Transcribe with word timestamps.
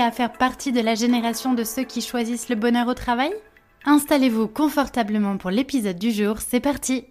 à 0.00 0.10
faire 0.10 0.32
partie 0.32 0.72
de 0.72 0.80
la 0.80 0.94
génération 0.94 1.54
de 1.54 1.64
ceux 1.64 1.84
qui 1.84 2.00
choisissent 2.00 2.48
le 2.48 2.56
bonheur 2.56 2.88
au 2.88 2.94
travail? 2.94 3.32
Installez-vous 3.84 4.48
confortablement 4.48 5.36
pour 5.36 5.50
l'épisode 5.50 5.98
du 5.98 6.12
jour, 6.12 6.38
c'est 6.38 6.60
parti 6.60 7.04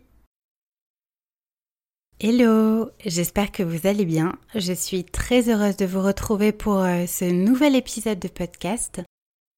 Hello, 2.19 2.89
j'espère 3.03 3.51
que 3.51 3.63
vous 3.63 3.87
allez 3.87 4.05
bien. 4.05 4.35
Je 4.53 4.73
suis 4.73 5.03
très 5.03 5.49
heureuse 5.49 5.75
de 5.75 5.85
vous 5.85 6.01
retrouver 6.01 6.51
pour 6.51 6.77
euh, 6.77 7.05
ce 7.07 7.25
nouvel 7.25 7.75
épisode 7.75 8.19
de 8.19 8.27
podcast. 8.27 9.01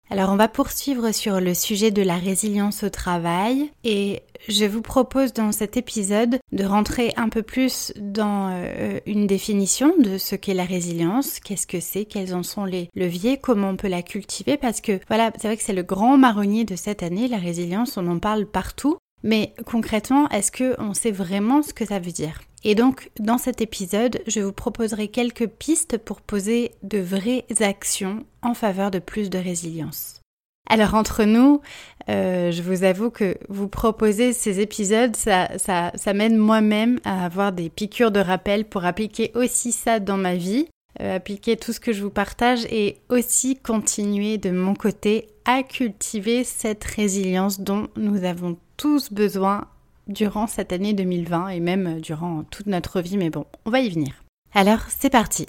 Alors 0.10 0.30
on 0.30 0.36
va 0.36 0.48
poursuivre 0.48 1.12
sur 1.12 1.40
le 1.40 1.54
sujet 1.54 1.90
de 1.90 2.02
la 2.02 2.18
résilience 2.18 2.84
au 2.84 2.90
travail 2.90 3.72
et 3.84 4.22
je 4.48 4.66
vous 4.66 4.82
propose 4.82 5.34
dans 5.34 5.52
cet 5.52 5.78
épisode 5.78 6.40
de 6.52 6.66
rentrer 6.66 7.14
un 7.16 7.30
peu 7.30 7.42
plus 7.42 7.94
dans 7.98 8.50
euh, 8.52 9.00
une 9.06 9.26
définition 9.26 9.94
de 9.98 10.18
ce 10.18 10.36
qu'est 10.36 10.54
la 10.54 10.66
résilience, 10.66 11.40
qu'est-ce 11.40 11.66
que 11.66 11.80
c'est, 11.80 12.06
quels 12.06 12.36
en 12.36 12.44
sont 12.44 12.66
les 12.66 12.90
leviers, 12.94 13.38
comment 13.38 13.70
on 13.70 13.78
peut 13.78 13.88
la 13.88 14.04
cultiver 14.04 14.58
parce 14.58 14.82
que 14.82 15.00
voilà, 15.08 15.32
c'est 15.38 15.48
vrai 15.48 15.58
que 15.58 15.64
c'est 15.64 15.74
le 15.74 15.84
grand 15.84 16.18
marronnier 16.18 16.66
de 16.66 16.76
cette 16.76 17.02
année, 17.02 17.28
la 17.28 17.38
résilience, 17.38 17.98
on 17.98 18.08
en 18.08 18.20
parle 18.20 18.46
partout, 18.46 18.98
mais 19.24 19.54
concrètement, 19.66 20.30
est-ce 20.30 20.52
que 20.52 20.76
on 20.80 20.94
sait 20.94 21.12
vraiment 21.12 21.62
ce 21.62 21.74
que 21.74 21.86
ça 21.86 22.00
veut 22.00 22.12
dire? 22.12 22.42
Et 22.66 22.76
donc, 22.76 23.10
dans 23.20 23.38
cet 23.38 23.62
épisode, 23.62 24.22
je 24.28 24.40
vous 24.40 24.54
proposerai 24.54 25.10
quelques 25.10 25.48
pistes 25.48 25.98
pour 25.98 26.22
poser 26.22 26.72
de 26.84 27.00
vraies 27.00 27.46
actions 27.60 28.26
en 28.42 28.54
faveur 28.54 28.92
de 28.92 29.00
plus 29.00 29.30
de 29.30 29.38
résilience. 29.38 30.22
Alors 30.70 30.94
entre 30.94 31.26
nous, 31.26 31.62
euh, 32.10 32.52
je 32.52 32.62
vous 32.62 32.84
avoue 32.84 33.10
que 33.10 33.38
vous 33.50 33.68
proposer 33.68 34.32
ces 34.32 34.62
épisodes, 34.62 35.16
ça, 35.16 35.50
ça, 35.58 35.92
ça 35.96 36.14
m'aide 36.14 36.38
moi-même 36.38 37.00
à 37.04 37.26
avoir 37.26 37.52
des 37.52 37.70
piqûres 37.70 38.12
de 38.12 38.22
rappel 38.22 38.66
pour 38.66 38.86
appliquer 38.86 39.32
aussi 39.36 39.74
ça 39.74 40.00
dans 40.00 40.16
ma 40.16 40.36
vie, 40.36 40.68
euh, 41.02 41.18
appliquer 41.18 41.58
tout 41.58 41.74
ce 41.74 41.82
que 41.82 41.92
je 41.92 42.02
vous 42.02 42.10
partage 42.10 42.66
et 42.72 43.00
aussi 43.10 43.58
continuer 43.58 44.38
de 44.38 44.52
mon 44.52 44.74
côté 44.74 45.28
à 45.44 45.64
cultiver 45.64 46.46
cette 46.46 46.84
résilience 46.86 47.60
dont 47.60 47.88
nous 47.98 48.24
avons 48.24 48.58
tous 48.84 49.14
besoin 49.14 49.70
durant 50.08 50.46
cette 50.46 50.74
année 50.74 50.94
2020 50.94 51.48
et 51.48 51.62
même 51.62 52.02
durant 52.02 52.44
toute 52.44 52.66
notre 52.66 53.00
vie, 53.00 53.16
mais 53.16 53.30
bon, 53.30 53.46
on 53.64 53.70
va 53.70 53.80
y 53.80 53.90
venir. 53.90 54.26
Alors, 54.54 54.82
c'est 54.90 55.10
parti. 55.10 55.46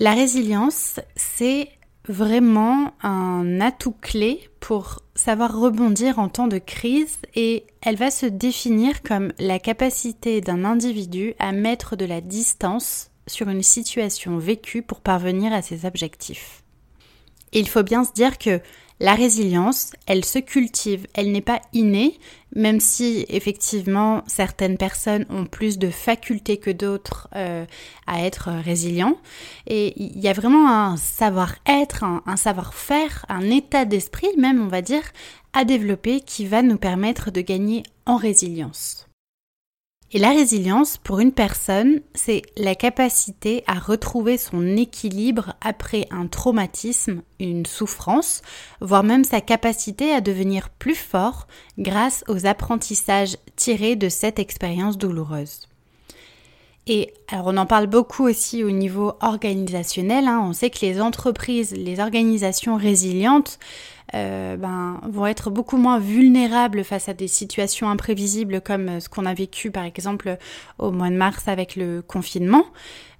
La 0.00 0.14
résilience, 0.14 1.00
c'est 1.16 1.68
vraiment 2.08 2.94
un 3.02 3.60
atout 3.60 3.94
clé 4.00 4.48
pour 4.60 5.00
savoir 5.14 5.54
rebondir 5.54 6.18
en 6.18 6.30
temps 6.30 6.48
de 6.48 6.56
crise 6.56 7.18
et 7.34 7.66
elle 7.82 7.96
va 7.96 8.10
se 8.10 8.24
définir 8.24 9.02
comme 9.02 9.34
la 9.38 9.58
capacité 9.58 10.40
d'un 10.40 10.64
individu 10.64 11.34
à 11.38 11.52
mettre 11.52 11.94
de 11.94 12.06
la 12.06 12.22
distance 12.22 13.10
sur 13.26 13.48
une 13.48 13.62
situation 13.62 14.38
vécue 14.38 14.82
pour 14.82 15.00
parvenir 15.00 15.52
à 15.52 15.62
ses 15.62 15.86
objectifs 15.86 16.64
il 17.54 17.68
faut 17.68 17.82
bien 17.82 18.04
se 18.04 18.12
dire 18.12 18.36
que 18.36 18.60
la 19.00 19.14
résilience, 19.14 19.92
elle 20.06 20.24
se 20.24 20.38
cultive, 20.38 21.06
elle 21.14 21.32
n'est 21.32 21.40
pas 21.40 21.60
innée, 21.72 22.18
même 22.54 22.78
si 22.78 23.26
effectivement 23.28 24.22
certaines 24.28 24.76
personnes 24.76 25.26
ont 25.30 25.46
plus 25.46 25.78
de 25.78 25.90
facultés 25.90 26.58
que 26.58 26.70
d'autres 26.70 27.28
euh, 27.34 27.64
à 28.06 28.24
être 28.24 28.50
résilients. 28.50 29.18
Et 29.66 30.00
il 30.00 30.20
y 30.20 30.28
a 30.28 30.32
vraiment 30.32 30.70
un 30.70 30.96
savoir-être, 30.96 32.04
un 32.04 32.36
savoir-faire, 32.36 33.26
un 33.28 33.50
état 33.50 33.84
d'esprit 33.84 34.30
même, 34.38 34.62
on 34.62 34.68
va 34.68 34.80
dire, 34.80 35.02
à 35.52 35.64
développer 35.64 36.20
qui 36.20 36.46
va 36.46 36.62
nous 36.62 36.78
permettre 36.78 37.32
de 37.32 37.40
gagner 37.40 37.82
en 38.06 38.16
résilience. 38.16 39.08
Et 40.14 40.20
la 40.20 40.30
résilience, 40.30 40.96
pour 40.96 41.18
une 41.18 41.32
personne, 41.32 42.00
c'est 42.14 42.42
la 42.56 42.76
capacité 42.76 43.64
à 43.66 43.80
retrouver 43.80 44.38
son 44.38 44.76
équilibre 44.76 45.54
après 45.60 46.06
un 46.12 46.28
traumatisme, 46.28 47.22
une 47.40 47.66
souffrance, 47.66 48.40
voire 48.80 49.02
même 49.02 49.24
sa 49.24 49.40
capacité 49.40 50.12
à 50.12 50.20
devenir 50.20 50.70
plus 50.70 50.94
fort 50.94 51.48
grâce 51.78 52.22
aux 52.28 52.46
apprentissages 52.46 53.36
tirés 53.56 53.96
de 53.96 54.08
cette 54.08 54.38
expérience 54.38 54.98
douloureuse. 54.98 55.66
Et 56.86 57.12
alors 57.28 57.46
on 57.48 57.56
en 57.56 57.66
parle 57.66 57.88
beaucoup 57.88 58.24
aussi 58.24 58.62
au 58.62 58.70
niveau 58.70 59.14
organisationnel. 59.20 60.28
Hein. 60.28 60.44
On 60.44 60.52
sait 60.52 60.70
que 60.70 60.82
les 60.82 61.00
entreprises, 61.00 61.72
les 61.72 61.98
organisations 61.98 62.76
résilientes 62.76 63.58
euh, 64.14 64.56
ben, 64.56 65.00
vont 65.08 65.26
être 65.26 65.50
beaucoup 65.50 65.76
moins 65.76 65.98
vulnérables 65.98 66.84
face 66.84 67.08
à 67.08 67.14
des 67.14 67.28
situations 67.28 67.88
imprévisibles 67.88 68.60
comme 68.60 69.00
ce 69.00 69.08
qu'on 69.08 69.24
a 69.24 69.34
vécu 69.34 69.70
par 69.70 69.84
exemple 69.84 70.36
au 70.78 70.90
mois 70.90 71.10
de 71.10 71.16
mars 71.16 71.48
avec 71.48 71.74
le 71.76 72.02
confinement. 72.02 72.64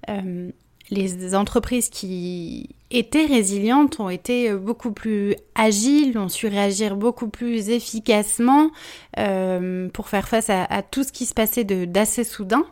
Euh, 0.09 0.51
les 0.91 1.33
entreprises 1.33 1.89
qui 1.89 2.69
étaient 2.91 3.25
résilientes 3.25 3.99
ont 3.99 4.09
été 4.09 4.53
beaucoup 4.53 4.91
plus 4.91 5.35
agiles, 5.55 6.15
ont 6.17 6.29
su 6.29 6.47
réagir 6.47 6.95
beaucoup 6.95 7.27
plus 7.27 7.69
efficacement 7.69 8.69
euh, 9.17 9.89
pour 9.89 10.09
faire 10.09 10.27
face 10.27 10.51
à, 10.51 10.63
à, 10.65 10.83
tout 10.83 11.03
ce 11.03 11.11
qui 11.11 11.25
se 11.25 11.33
passait 11.33 11.63
d'assez 11.63 12.23
soudain. 12.23 12.63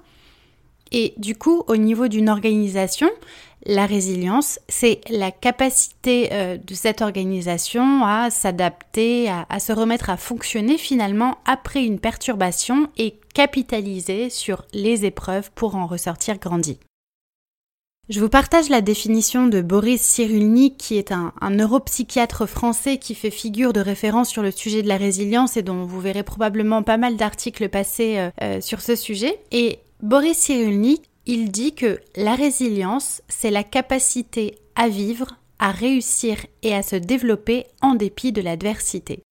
Et 0.91 1.15
du 1.17 1.35
coup, 1.35 1.63
au 1.67 1.75
niveau 1.75 2.07
d'une 2.07 2.29
organisation, 2.29 3.09
la 3.65 3.85
résilience, 3.85 4.59
c'est 4.67 5.01
la 5.09 5.31
capacité 5.31 6.29
euh, 6.33 6.57
de 6.57 6.73
cette 6.73 7.01
organisation 7.01 8.03
à 8.03 8.29
s'adapter, 8.29 9.29
à, 9.29 9.59
se 9.59 9.71
remettre 9.71 10.09
à 10.09 10.17
fonctionner 10.17 10.77
finalement 10.77 11.37
après 11.45 11.83
une 11.83 11.99
perturbation 11.99 12.89
et 12.97 13.19
capitaliser 13.33 14.29
sur 14.29 14.65
les 14.73 15.05
épreuves 15.05 15.49
pour 15.55 15.75
en 15.75 15.87
ressortir 15.87 16.39
grandi. 16.39 16.77
Je 18.09 18.19
vous 18.19 18.27
partage 18.27 18.67
la 18.67 18.81
définition 18.81 19.47
de 19.47 19.61
Boris 19.61 20.01
Cyrulnik, 20.01 20.77
qui 20.77 20.97
est 20.97 21.13
un, 21.13 21.31
neuropsychiatre 21.49 22.45
français 22.47 22.97
qui 22.97 23.15
fait 23.15 23.31
figure 23.31 23.71
de 23.71 23.79
référence 23.79 24.27
sur 24.27 24.43
le 24.43 24.51
sujet 24.51 24.83
de 24.83 24.89
la 24.89 24.97
résilience 24.97 25.55
et 25.55 25.63
dont 25.63 25.85
vous 25.85 26.01
verrez 26.01 26.23
probablement 26.23 26.83
pas 26.83 26.97
mal 26.97 27.15
d'articles 27.15 27.69
passés 27.69 28.17
euh, 28.17 28.29
euh, 28.41 28.61
sur 28.61 28.81
ce 28.81 28.97
sujet. 28.97 29.39
Et 29.51 29.79
Boris 30.01 30.37
Cyrulnik, 30.37 31.03
il 31.25 31.51
dit 31.51 31.73
que 31.73 31.99
la 32.15 32.35
résilience, 32.35 33.21
c'est 33.27 33.51
la 33.51 33.63
capacité 33.63 34.55
à 34.75 34.89
vivre, 34.89 35.37
à 35.59 35.71
réussir 35.71 36.37
et 36.61 36.73
à 36.75 36.83
se 36.83 36.95
développer 36.95 37.65
en 37.81 37.95
dépit 37.95 38.31
de 38.31 38.41
l'adversité. 38.41 39.23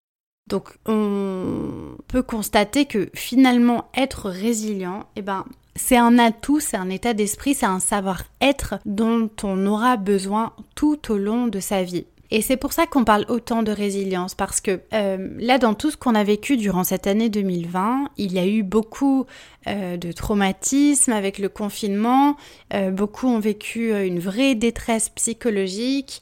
Donc 0.47 0.77
on 0.85 1.95
peut 2.07 2.23
constater 2.23 2.85
que 2.85 3.09
finalement 3.13 3.89
être 3.95 4.29
résilient, 4.29 5.05
eh 5.15 5.21
ben, 5.21 5.45
c'est 5.75 5.97
un 5.97 6.19
atout, 6.19 6.59
c'est 6.59 6.77
un 6.77 6.89
état 6.89 7.13
d'esprit, 7.13 7.53
c'est 7.53 7.65
un 7.65 7.79
savoir-être 7.79 8.75
dont 8.85 9.29
on 9.43 9.65
aura 9.65 9.97
besoin 9.97 10.53
tout 10.75 11.11
au 11.11 11.17
long 11.17 11.47
de 11.47 11.59
sa 11.59 11.83
vie. 11.83 12.05
Et 12.33 12.41
c'est 12.41 12.55
pour 12.55 12.71
ça 12.71 12.87
qu'on 12.87 13.03
parle 13.03 13.25
autant 13.27 13.61
de 13.61 13.73
résilience, 13.73 14.35
parce 14.35 14.61
que 14.61 14.79
euh, 14.93 15.27
là, 15.37 15.57
dans 15.57 15.73
tout 15.73 15.91
ce 15.91 15.97
qu'on 15.97 16.15
a 16.15 16.23
vécu 16.23 16.55
durant 16.55 16.85
cette 16.85 17.05
année 17.05 17.27
2020, 17.27 18.05
il 18.15 18.31
y 18.31 18.39
a 18.39 18.47
eu 18.47 18.63
beaucoup 18.63 19.25
euh, 19.67 19.97
de 19.97 20.13
traumatismes 20.13 21.11
avec 21.11 21.39
le 21.39 21.49
confinement, 21.49 22.37
euh, 22.73 22.89
beaucoup 22.89 23.27
ont 23.27 23.39
vécu 23.39 23.93
une 23.93 24.19
vraie 24.19 24.55
détresse 24.55 25.09
psychologique, 25.09 26.21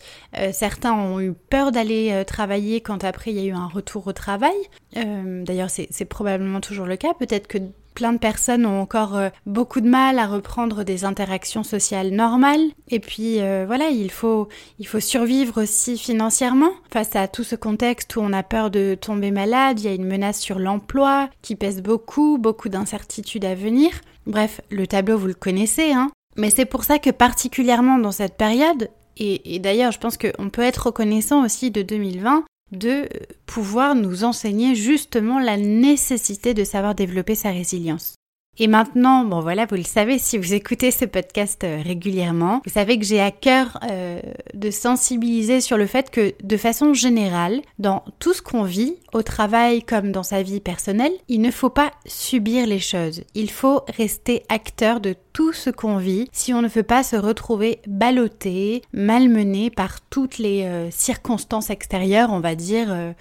certains 0.51 0.93
ont 0.93 1.19
eu 1.19 1.33
peur 1.33 1.71
d'aller 1.71 2.23
travailler 2.25 2.81
quand 2.81 3.03
après 3.03 3.31
il 3.31 3.37
y 3.37 3.41
a 3.41 3.45
eu 3.45 3.53
un 3.53 3.67
retour 3.67 4.07
au 4.07 4.13
travail. 4.13 4.55
D'ailleurs, 4.95 5.69
c'est 5.69 6.05
probablement 6.05 6.61
toujours 6.61 6.85
le 6.85 6.97
cas, 6.97 7.13
peut-être 7.13 7.47
que 7.47 7.59
plein 7.93 8.13
de 8.13 8.17
personnes 8.17 8.65
ont 8.65 8.81
encore 8.81 9.15
euh, 9.15 9.29
beaucoup 9.45 9.81
de 9.81 9.89
mal 9.89 10.19
à 10.19 10.27
reprendre 10.27 10.83
des 10.83 11.05
interactions 11.05 11.63
sociales 11.63 12.11
normales. 12.11 12.67
Et 12.89 12.99
puis 12.99 13.41
euh, 13.41 13.65
voilà, 13.67 13.89
il 13.89 14.11
faut, 14.11 14.47
il 14.79 14.87
faut 14.87 14.99
survivre 14.99 15.61
aussi 15.61 15.97
financièrement 15.97 16.71
face 16.91 17.15
à 17.15 17.27
tout 17.27 17.43
ce 17.43 17.55
contexte 17.55 18.15
où 18.15 18.21
on 18.21 18.33
a 18.33 18.43
peur 18.43 18.71
de 18.71 18.95
tomber 18.99 19.31
malade, 19.31 19.79
il 19.79 19.85
y 19.85 19.89
a 19.89 19.93
une 19.93 20.07
menace 20.07 20.39
sur 20.39 20.59
l'emploi 20.59 21.29
qui 21.41 21.55
pèse 21.55 21.81
beaucoup, 21.81 22.37
beaucoup 22.37 22.69
d'incertitudes 22.69 23.45
à 23.45 23.55
venir. 23.55 23.91
Bref, 24.27 24.61
le 24.69 24.87
tableau 24.87 25.17
vous 25.17 25.27
le 25.27 25.33
connaissez, 25.33 25.91
hein. 25.91 26.11
Mais 26.37 26.51
c'est 26.51 26.65
pour 26.65 26.83
ça 26.83 26.99
que 26.99 27.09
particulièrement 27.09 27.97
dans 27.97 28.11
cette 28.11 28.37
période, 28.37 28.89
et, 29.17 29.55
et 29.55 29.59
d'ailleurs 29.59 29.91
je 29.91 29.99
pense 29.99 30.17
qu'on 30.17 30.49
peut 30.49 30.61
être 30.61 30.87
reconnaissant 30.87 31.43
aussi 31.43 31.71
de 31.71 31.81
2020, 31.81 32.45
de 32.71 33.09
pouvoir 33.45 33.95
nous 33.95 34.23
enseigner 34.23 34.75
justement 34.75 35.39
la 35.39 35.57
nécessité 35.57 36.53
de 36.53 36.63
savoir 36.63 36.95
développer 36.95 37.35
sa 37.35 37.51
résilience. 37.51 38.18
Et 38.61 38.67
maintenant, 38.67 39.23
bon 39.23 39.39
voilà, 39.39 39.65
vous 39.65 39.77
le 39.77 39.83
savez, 39.83 40.19
si 40.19 40.37
vous 40.37 40.53
écoutez 40.53 40.91
ce 40.91 41.05
podcast 41.05 41.63
euh, 41.63 41.81
régulièrement, 41.81 42.61
vous 42.65 42.73
savez 42.73 42.99
que 42.99 43.05
j'ai 43.05 43.21
à 43.21 43.31
cœur 43.31 43.79
euh, 43.89 44.19
de 44.53 44.69
sensibiliser 44.69 45.61
sur 45.61 45.77
le 45.77 45.85
fait 45.85 46.11
que 46.11 46.33
de 46.43 46.57
façon 46.57 46.93
générale, 46.93 47.61
dans 47.79 48.03
tout 48.19 48.33
ce 48.33 48.41
qu'on 48.41 48.63
vit, 48.63 48.97
au 49.13 49.23
travail 49.23 49.81
comme 49.81 50.11
dans 50.11 50.23
sa 50.23 50.43
vie 50.43 50.59
personnelle, 50.59 51.13
il 51.29 51.39
ne 51.39 51.51
faut 51.51 51.69
pas 51.69 51.91
subir 52.05 52.67
les 52.67 52.79
choses. 52.79 53.23
Il 53.33 53.49
faut 53.49 53.83
rester 53.95 54.43
acteur 54.49 54.99
de 54.99 55.15
tout 55.31 55.53
ce 55.53 55.69
qu'on 55.69 55.95
vit 55.95 56.27
si 56.33 56.53
on 56.53 56.61
ne 56.61 56.67
veut 56.67 56.83
pas 56.83 57.03
se 57.03 57.15
retrouver 57.15 57.79
ballotté, 57.87 58.81
malmené 58.91 59.69
par 59.69 60.01
toutes 60.01 60.37
les 60.37 60.63
euh, 60.63 60.91
circonstances 60.91 61.69
extérieures, 61.69 62.33
on 62.33 62.41
va 62.41 62.55
dire, 62.55 63.13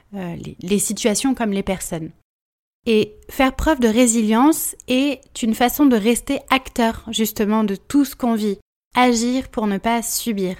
les 0.62 0.78
situations 0.80 1.34
comme 1.36 1.52
les 1.52 1.62
personnes. 1.62 2.10
Et 2.90 3.16
faire 3.28 3.54
preuve 3.54 3.80
de 3.80 3.86
résilience 3.86 4.74
est 4.88 5.20
une 5.42 5.54
façon 5.54 5.84
de 5.84 5.94
rester 5.94 6.40
acteur 6.48 7.04
justement 7.10 7.62
de 7.62 7.76
tout 7.76 8.06
ce 8.06 8.16
qu'on 8.16 8.34
vit, 8.34 8.56
agir 8.96 9.50
pour 9.50 9.66
ne 9.66 9.76
pas 9.76 10.00
subir. 10.00 10.56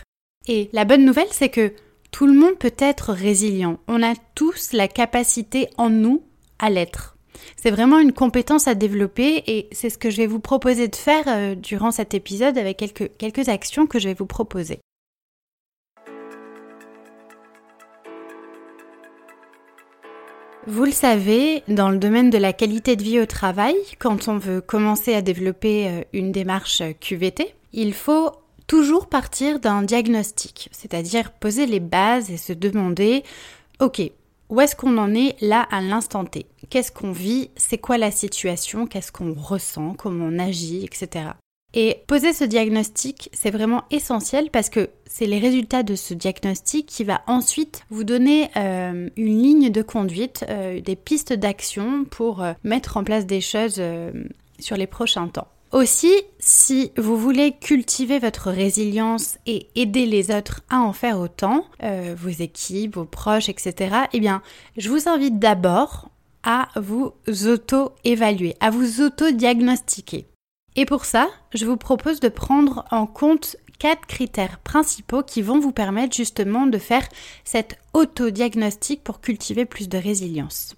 Et 0.47 0.69
la 0.75 0.85
bonne 0.85 1.07
nouvelle, 1.07 1.31
c'est 1.31 1.49
que 1.49 1.73
tout 2.11 2.27
le 2.27 2.35
monde 2.35 2.59
peut 2.59 2.75
être 2.77 3.15
résilient. 3.15 3.79
On 3.89 4.03
a 4.03 4.13
tous 4.35 4.75
la 4.75 4.89
capacité 4.89 5.71
en 5.79 5.89
nous 5.89 6.23
à 6.59 6.69
l'être. 6.69 7.17
C'est 7.57 7.71
vraiment 7.71 7.99
une 7.99 8.13
compétence 8.13 8.69
à 8.69 8.75
développer 8.75 9.43
et 9.47 9.69
c'est 9.73 9.89
ce 9.89 9.97
que 9.97 10.11
je 10.11 10.19
vais 10.19 10.27
vous 10.27 10.41
proposer 10.41 10.89
de 10.89 10.97
faire 10.97 11.25
euh, 11.29 11.55
durant 11.55 11.93
cet 11.93 12.13
épisode 12.13 12.59
avec 12.59 12.77
quelques, 12.77 13.17
quelques 13.17 13.49
actions 13.49 13.87
que 13.87 13.99
je 13.99 14.09
vais 14.09 14.15
vous 14.15 14.27
proposer. 14.27 14.81
Vous 20.67 20.85
le 20.85 20.91
savez, 20.91 21.63
dans 21.69 21.89
le 21.89 21.99
domaine 21.99 22.31
de 22.31 22.39
la 22.39 22.53
qualité 22.53 22.97
de 22.97 23.03
vie 23.03 23.21
au 23.21 23.27
travail, 23.27 23.75
quand 23.99 24.29
on 24.29 24.37
veut 24.37 24.61
commencer 24.61 25.15
à 25.15 25.23
développer 25.23 25.89
euh, 25.89 26.01
une 26.13 26.33
démarche 26.33 26.83
QVT, 27.01 27.55
il 27.73 27.95
faut 27.95 28.33
toujours 28.67 29.09
partir 29.09 29.61
d'un 29.61 29.83
diagnostic, 29.83 30.69
c'est-à-dire 30.73 31.33
poser 31.33 31.67
les 31.67 31.81
bases 31.81 32.31
et 32.31 32.37
se 32.37 32.53
demander, 32.53 33.23
ok, 33.81 34.03
où 34.51 34.61
est-ce 34.61 34.77
qu'on 34.77 34.99
en 34.99 35.15
est 35.15 35.41
là 35.41 35.67
à 35.71 35.81
l'instant 35.81 36.25
T? 36.25 36.47
Qu'est-ce 36.71 36.93
qu'on 36.93 37.13
vit? 37.13 37.51
C'est 37.57 37.79
quoi 37.79 37.97
la 37.99 38.11
situation? 38.11 38.87
Qu'est-ce 38.87 39.13
qu'on 39.13 39.35
ressent? 39.35 39.95
Comment 39.95 40.27
on 40.27 40.39
agit? 40.39 40.85
Etc. 40.85 41.31
Et 41.75 42.03
poser 42.06 42.32
ce 42.32 42.44
diagnostic, 42.44 43.29
c'est 43.35 43.50
vraiment 43.50 43.85
essentiel 43.91 44.50
parce 44.50 44.70
que 44.70 44.88
c'est 45.06 45.26
les 45.26 45.38
résultats 45.38 45.82
de 45.82 45.97
ce 45.97 46.15
diagnostic 46.15 46.87
qui 46.87 47.05
va 47.05 47.20
ensuite 47.26 47.82
vous 47.91 48.05
donner 48.05 48.50
euh, 48.56 49.11
une 49.17 49.43
ligne 49.43 49.70
de 49.70 49.82
conduite, 49.82 50.47
euh, 50.49 50.81
des 50.81 50.97
pistes 50.97 51.35
d'action 51.35 52.05
pour 52.05 52.43
euh, 52.43 52.55
mettre 52.65 52.97
en 52.97 53.05
place 53.05 53.26
des 53.26 53.43
choses 53.43 53.82
sur 54.59 54.76
les 54.76 54.87
prochains 54.87 55.29
temps. 55.29 55.49
Aussi, 55.70 56.12
si 56.38 56.93
vous 56.97 57.19
voulez 57.19 57.53
cultiver 57.53 58.19
votre 58.19 58.50
résilience 58.50 59.37
et 59.44 59.67
aider 59.75 60.06
les 60.06 60.35
autres 60.35 60.62
à 60.71 60.81
en 60.81 60.94
faire 60.94 61.19
autant, 61.19 61.67
vos 62.17 62.31
équipes, 62.31 62.94
vos 62.94 63.05
proches, 63.05 63.50
etc., 63.50 63.94
eh 64.14 64.21
bien, 64.21 64.41
je 64.79 64.88
vous 64.88 65.11
invite 65.11 65.38
d'abord 65.38 66.09
à 66.43 66.69
vous 66.76 67.12
auto-évaluer, 67.26 68.56
à 68.61 68.71
vous 68.71 69.03
auto-diagnostiquer. 69.03 70.26
Et 70.81 70.87
pour 70.87 71.07
ça, 71.07 71.29
je 71.53 71.67
vous 71.67 71.77
propose 71.77 72.21
de 72.21 72.29
prendre 72.29 72.85
en 72.93 73.09
compte 73.09 73.57
quatre 73.81 74.07
critères 74.07 74.61
principaux 74.61 75.25
qui 75.25 75.43
vont 75.43 75.59
vous 75.59 75.73
permettre 75.73 76.15
justement 76.15 76.69
de 76.69 76.79
faire 76.79 77.05
cet 77.43 77.81
autodiagnostic 77.95 79.03
pour 79.03 79.21
cultiver 79.21 79.65
plus 79.65 79.89
de 79.89 79.99
résilience. 79.99 80.77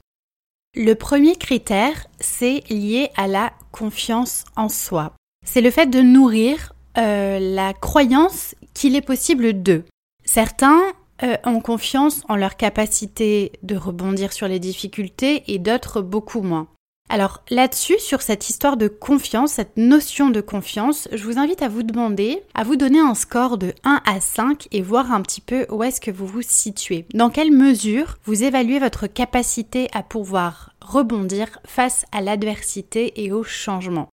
Le 0.74 0.94
premier 0.94 1.36
critère, 1.36 2.06
c'est 2.18 2.62
lié 2.70 3.10
à 3.14 3.28
la 3.28 3.52
confiance 3.72 4.46
en 4.56 4.70
soi. 4.70 5.12
C'est 5.44 5.60
le 5.60 5.70
fait 5.70 5.88
de 5.88 6.00
nourrir 6.00 6.72
euh, 6.96 7.38
la 7.38 7.74
croyance 7.74 8.54
qu'il 8.72 8.96
est 8.96 9.02
possible 9.02 9.62
de. 9.62 9.82
Certains 10.24 10.80
euh, 11.22 11.36
ont 11.44 11.60
confiance 11.60 12.22
en 12.30 12.36
leur 12.36 12.56
capacité 12.56 13.52
de 13.62 13.76
rebondir 13.76 14.32
sur 14.32 14.48
les 14.48 14.60
difficultés 14.60 15.44
et 15.48 15.58
d'autres 15.58 16.00
beaucoup 16.00 16.40
moins. 16.40 16.68
Alors 17.12 17.42
là-dessus, 17.50 17.98
sur 17.98 18.22
cette 18.22 18.48
histoire 18.48 18.76
de 18.76 18.86
confiance, 18.86 19.54
cette 19.54 19.76
notion 19.76 20.30
de 20.30 20.40
confiance, 20.40 21.08
je 21.10 21.24
vous 21.24 21.40
invite 21.40 21.60
à 21.60 21.68
vous 21.68 21.82
demander, 21.82 22.40
à 22.54 22.62
vous 22.62 22.76
donner 22.76 23.00
un 23.00 23.16
score 23.16 23.58
de 23.58 23.74
1 23.82 24.00
à 24.06 24.20
5 24.20 24.68
et 24.70 24.80
voir 24.80 25.10
un 25.10 25.20
petit 25.20 25.40
peu 25.40 25.66
où 25.70 25.82
est-ce 25.82 26.00
que 26.00 26.12
vous 26.12 26.28
vous 26.28 26.42
situez. 26.42 27.06
Dans 27.12 27.28
quelle 27.28 27.50
mesure 27.50 28.18
vous 28.26 28.44
évaluez 28.44 28.78
votre 28.78 29.08
capacité 29.08 29.88
à 29.92 30.04
pouvoir 30.04 30.72
rebondir 30.80 31.58
face 31.66 32.04
à 32.12 32.20
l'adversité 32.20 33.24
et 33.24 33.32
au 33.32 33.42
changement? 33.42 34.08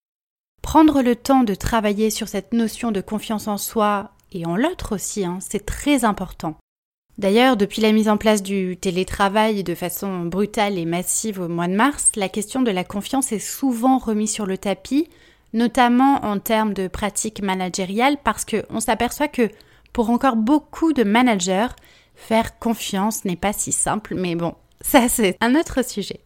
Prendre 0.60 1.00
le 1.00 1.14
temps 1.14 1.44
de 1.44 1.54
travailler 1.54 2.10
sur 2.10 2.26
cette 2.26 2.52
notion 2.52 2.90
de 2.90 3.00
confiance 3.00 3.46
en 3.46 3.58
soi 3.58 4.10
et 4.32 4.44
en 4.44 4.56
l'autre 4.56 4.96
aussi, 4.96 5.24
hein, 5.24 5.38
c'est 5.40 5.64
très 5.64 6.04
important. 6.04 6.56
D'ailleurs, 7.18 7.56
depuis 7.56 7.82
la 7.82 7.90
mise 7.90 8.08
en 8.08 8.16
place 8.16 8.44
du 8.44 8.76
télétravail 8.76 9.64
de 9.64 9.74
façon 9.74 10.24
brutale 10.24 10.78
et 10.78 10.84
massive 10.84 11.40
au 11.40 11.48
mois 11.48 11.66
de 11.66 11.74
mars, 11.74 12.12
la 12.14 12.28
question 12.28 12.62
de 12.62 12.70
la 12.70 12.84
confiance 12.84 13.32
est 13.32 13.40
souvent 13.40 13.98
remise 13.98 14.32
sur 14.32 14.46
le 14.46 14.56
tapis, 14.56 15.08
notamment 15.52 16.24
en 16.24 16.38
termes 16.38 16.74
de 16.74 16.86
pratiques 16.86 17.42
managériales, 17.42 18.18
parce 18.22 18.44
qu'on 18.44 18.78
s'aperçoit 18.78 19.26
que 19.26 19.50
pour 19.92 20.10
encore 20.10 20.36
beaucoup 20.36 20.92
de 20.92 21.02
managers, 21.02 21.66
faire 22.14 22.56
confiance 22.60 23.24
n'est 23.24 23.34
pas 23.34 23.52
si 23.52 23.72
simple, 23.72 24.14
mais 24.14 24.36
bon, 24.36 24.54
ça 24.80 25.08
c'est 25.08 25.36
un 25.40 25.56
autre 25.56 25.84
sujet. 25.84 26.20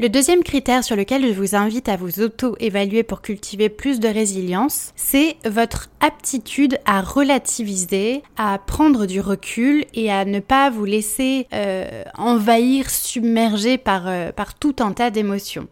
Le 0.00 0.08
deuxième 0.08 0.44
critère 0.44 0.84
sur 0.84 0.94
lequel 0.94 1.26
je 1.26 1.32
vous 1.32 1.56
invite 1.56 1.88
à 1.88 1.96
vous 1.96 2.20
auto-évaluer 2.20 3.02
pour 3.02 3.20
cultiver 3.20 3.68
plus 3.68 3.98
de 3.98 4.06
résilience, 4.06 4.92
c'est 4.94 5.36
votre 5.44 5.88
aptitude 5.98 6.78
à 6.84 7.00
relativiser, 7.00 8.22
à 8.36 8.60
prendre 8.64 9.06
du 9.06 9.20
recul 9.20 9.84
et 9.94 10.12
à 10.12 10.24
ne 10.24 10.38
pas 10.38 10.70
vous 10.70 10.84
laisser 10.84 11.48
euh, 11.52 12.04
envahir, 12.16 12.90
submerger 12.90 13.76
par, 13.76 14.06
euh, 14.06 14.30
par 14.30 14.54
tout 14.54 14.76
un 14.78 14.92
tas 14.92 15.10
d'émotions. 15.10 15.66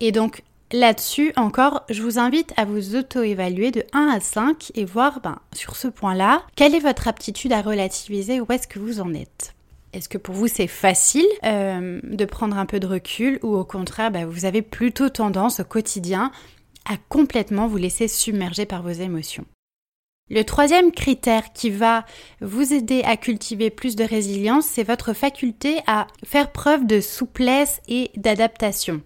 Et 0.00 0.10
donc 0.10 0.42
là-dessus 0.72 1.34
encore, 1.36 1.82
je 1.90 2.00
vous 2.00 2.18
invite 2.18 2.54
à 2.56 2.64
vous 2.64 2.96
auto-évaluer 2.96 3.72
de 3.72 3.84
1 3.92 4.08
à 4.08 4.20
5 4.20 4.72
et 4.74 4.86
voir 4.86 5.20
ben, 5.20 5.38
sur 5.52 5.76
ce 5.76 5.88
point-là, 5.88 6.44
quelle 6.56 6.74
est 6.74 6.80
votre 6.80 7.08
aptitude 7.08 7.52
à 7.52 7.60
relativiser, 7.60 8.40
où 8.40 8.46
est-ce 8.50 8.68
que 8.68 8.78
vous 8.78 9.02
en 9.02 9.12
êtes. 9.12 9.54
Est-ce 9.92 10.08
que 10.08 10.18
pour 10.18 10.34
vous 10.34 10.46
c'est 10.46 10.68
facile 10.68 11.26
euh, 11.44 12.00
de 12.04 12.24
prendre 12.24 12.56
un 12.56 12.66
peu 12.66 12.78
de 12.78 12.86
recul 12.86 13.38
ou 13.42 13.56
au 13.56 13.64
contraire 13.64 14.10
bah, 14.10 14.24
vous 14.24 14.44
avez 14.44 14.62
plutôt 14.62 15.08
tendance 15.08 15.60
au 15.60 15.64
quotidien 15.64 16.30
à 16.88 16.96
complètement 17.08 17.66
vous 17.66 17.76
laisser 17.76 18.06
submerger 18.06 18.66
par 18.66 18.82
vos 18.82 18.90
émotions? 18.90 19.44
Le 20.32 20.44
troisième 20.44 20.92
critère 20.92 21.52
qui 21.52 21.70
va 21.70 22.06
vous 22.40 22.72
aider 22.72 23.02
à 23.02 23.16
cultiver 23.16 23.68
plus 23.68 23.96
de 23.96 24.04
résilience, 24.04 24.64
c'est 24.64 24.84
votre 24.84 25.12
faculté 25.12 25.80
à 25.88 26.06
faire 26.24 26.52
preuve 26.52 26.86
de 26.86 27.00
souplesse 27.00 27.80
et 27.88 28.12
d'adaptation. 28.16 29.02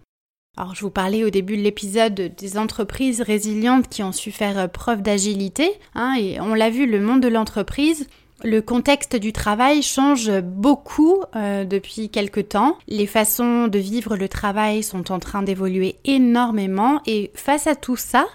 Alors 0.59 0.75
je 0.75 0.83
vous 0.83 0.91
parlais 0.91 1.25
au 1.25 1.31
début 1.31 1.57
de 1.57 1.63
l'épisode 1.63 2.15
des 2.15 2.59
entreprises 2.59 3.23
résilientes 3.23 3.89
qui 3.89 4.03
ont 4.03 4.13
su 4.13 4.33
faire 4.33 4.71
preuve 4.71 5.01
d'agilité, 5.01 5.71
hein, 5.95 6.15
et 6.21 6.39
on 6.41 6.53
l'a 6.53 6.69
vu, 6.69 6.87
le 6.87 7.01
monde 7.01 7.23
de 7.23 7.29
l'entreprise, 7.29 8.07
le 8.43 8.61
contexte 8.61 9.17
du 9.17 9.33
travail 9.33 9.83
change 9.83 10.31
beaucoup 10.41 11.23
euh, 11.37 11.65
depuis 11.65 12.09
quelque 12.09 12.41
temps. 12.41 12.77
Les 12.89 13.07
façons 13.07 13.69
de 13.69 13.79
vivre 13.79 14.17
le 14.17 14.29
travail 14.29 14.83
sont 14.83 15.13
en 15.13 15.19
train 15.19 15.43
d'évoluer 15.43 15.97
énormément 16.05 17.01
et 17.07 17.31
face 17.35 17.67
à 17.67 17.75
tout 17.75 17.97
ça, 17.97 18.27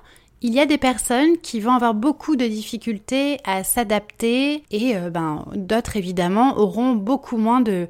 Il 0.41 0.53
y 0.53 0.61
a 0.61 0.65
des 0.65 0.77
personnes 0.77 1.37
qui 1.43 1.59
vont 1.59 1.73
avoir 1.73 1.93
beaucoup 1.93 2.37
de 2.37 2.47
difficultés 2.47 3.39
à 3.43 3.65
s'adapter 3.65 4.63
et 4.71 4.95
euh, 4.95 5.09
ben, 5.09 5.45
d'autres 5.53 5.97
évidemment 5.97 6.57
auront 6.57 6.93
beaucoup 6.93 7.35
moins 7.35 7.59
de, 7.59 7.89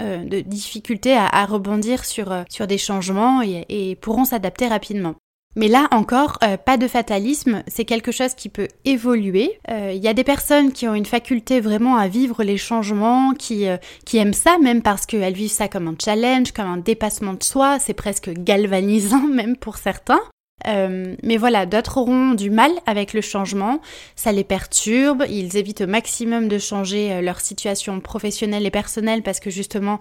euh, 0.00 0.42
difficultés 0.46 1.14
à, 1.14 1.44
rebondir 1.44 2.06
sur, 2.06 2.32
sur 2.48 2.66
des 2.66 2.78
changements 2.78 3.42
et 3.42 3.98
pourront 4.00 4.24
s'adapter 4.24 4.66
rapidement. 4.66 5.14
Mais 5.56 5.66
là 5.66 5.88
encore, 5.90 6.38
euh, 6.44 6.56
pas 6.56 6.76
de 6.76 6.86
fatalisme, 6.86 7.64
c'est 7.66 7.84
quelque 7.84 8.12
chose 8.12 8.34
qui 8.34 8.48
peut 8.48 8.68
évoluer. 8.84 9.58
Euh, 9.68 9.92
il 9.92 10.00
y 10.00 10.06
a 10.06 10.14
des 10.14 10.22
personnes 10.22 10.70
qui 10.70 10.86
ont 10.86 10.94
une 10.94 11.06
faculté 11.06 11.60
vraiment 11.60 11.96
à 11.96 12.06
vivre 12.06 12.44
les 12.44 12.56
changements, 12.56 13.34
qui, 13.34 13.66
euh, 13.66 13.76
qui 14.04 14.18
aiment 14.18 14.32
ça 14.32 14.58
même 14.58 14.80
parce 14.80 15.06
qu'elles 15.06 15.34
vivent 15.34 15.50
ça 15.50 15.66
comme 15.66 15.88
un 15.88 15.96
challenge, 16.00 16.52
comme 16.52 16.68
un 16.68 16.76
dépassement 16.76 17.32
de 17.32 17.42
soi, 17.42 17.80
c'est 17.80 17.94
presque 17.94 18.30
galvanisant 18.30 19.26
même 19.28 19.56
pour 19.56 19.76
certains. 19.76 20.20
mais 20.66 21.36
voilà, 21.36 21.66
d'autres 21.66 21.96
auront 21.96 22.34
du 22.34 22.50
mal 22.50 22.70
avec 22.86 23.12
le 23.12 23.22
changement, 23.22 23.80
ça 24.14 24.30
les 24.30 24.44
perturbe, 24.44 25.24
ils 25.28 25.56
évitent 25.56 25.80
au 25.80 25.86
maximum 25.88 26.46
de 26.46 26.58
changer 26.58 27.22
leur 27.22 27.40
situation 27.40 27.98
professionnelle 28.00 28.66
et 28.66 28.70
personnelle 28.70 29.22
parce 29.22 29.40
que 29.40 29.48
justement 29.48 30.00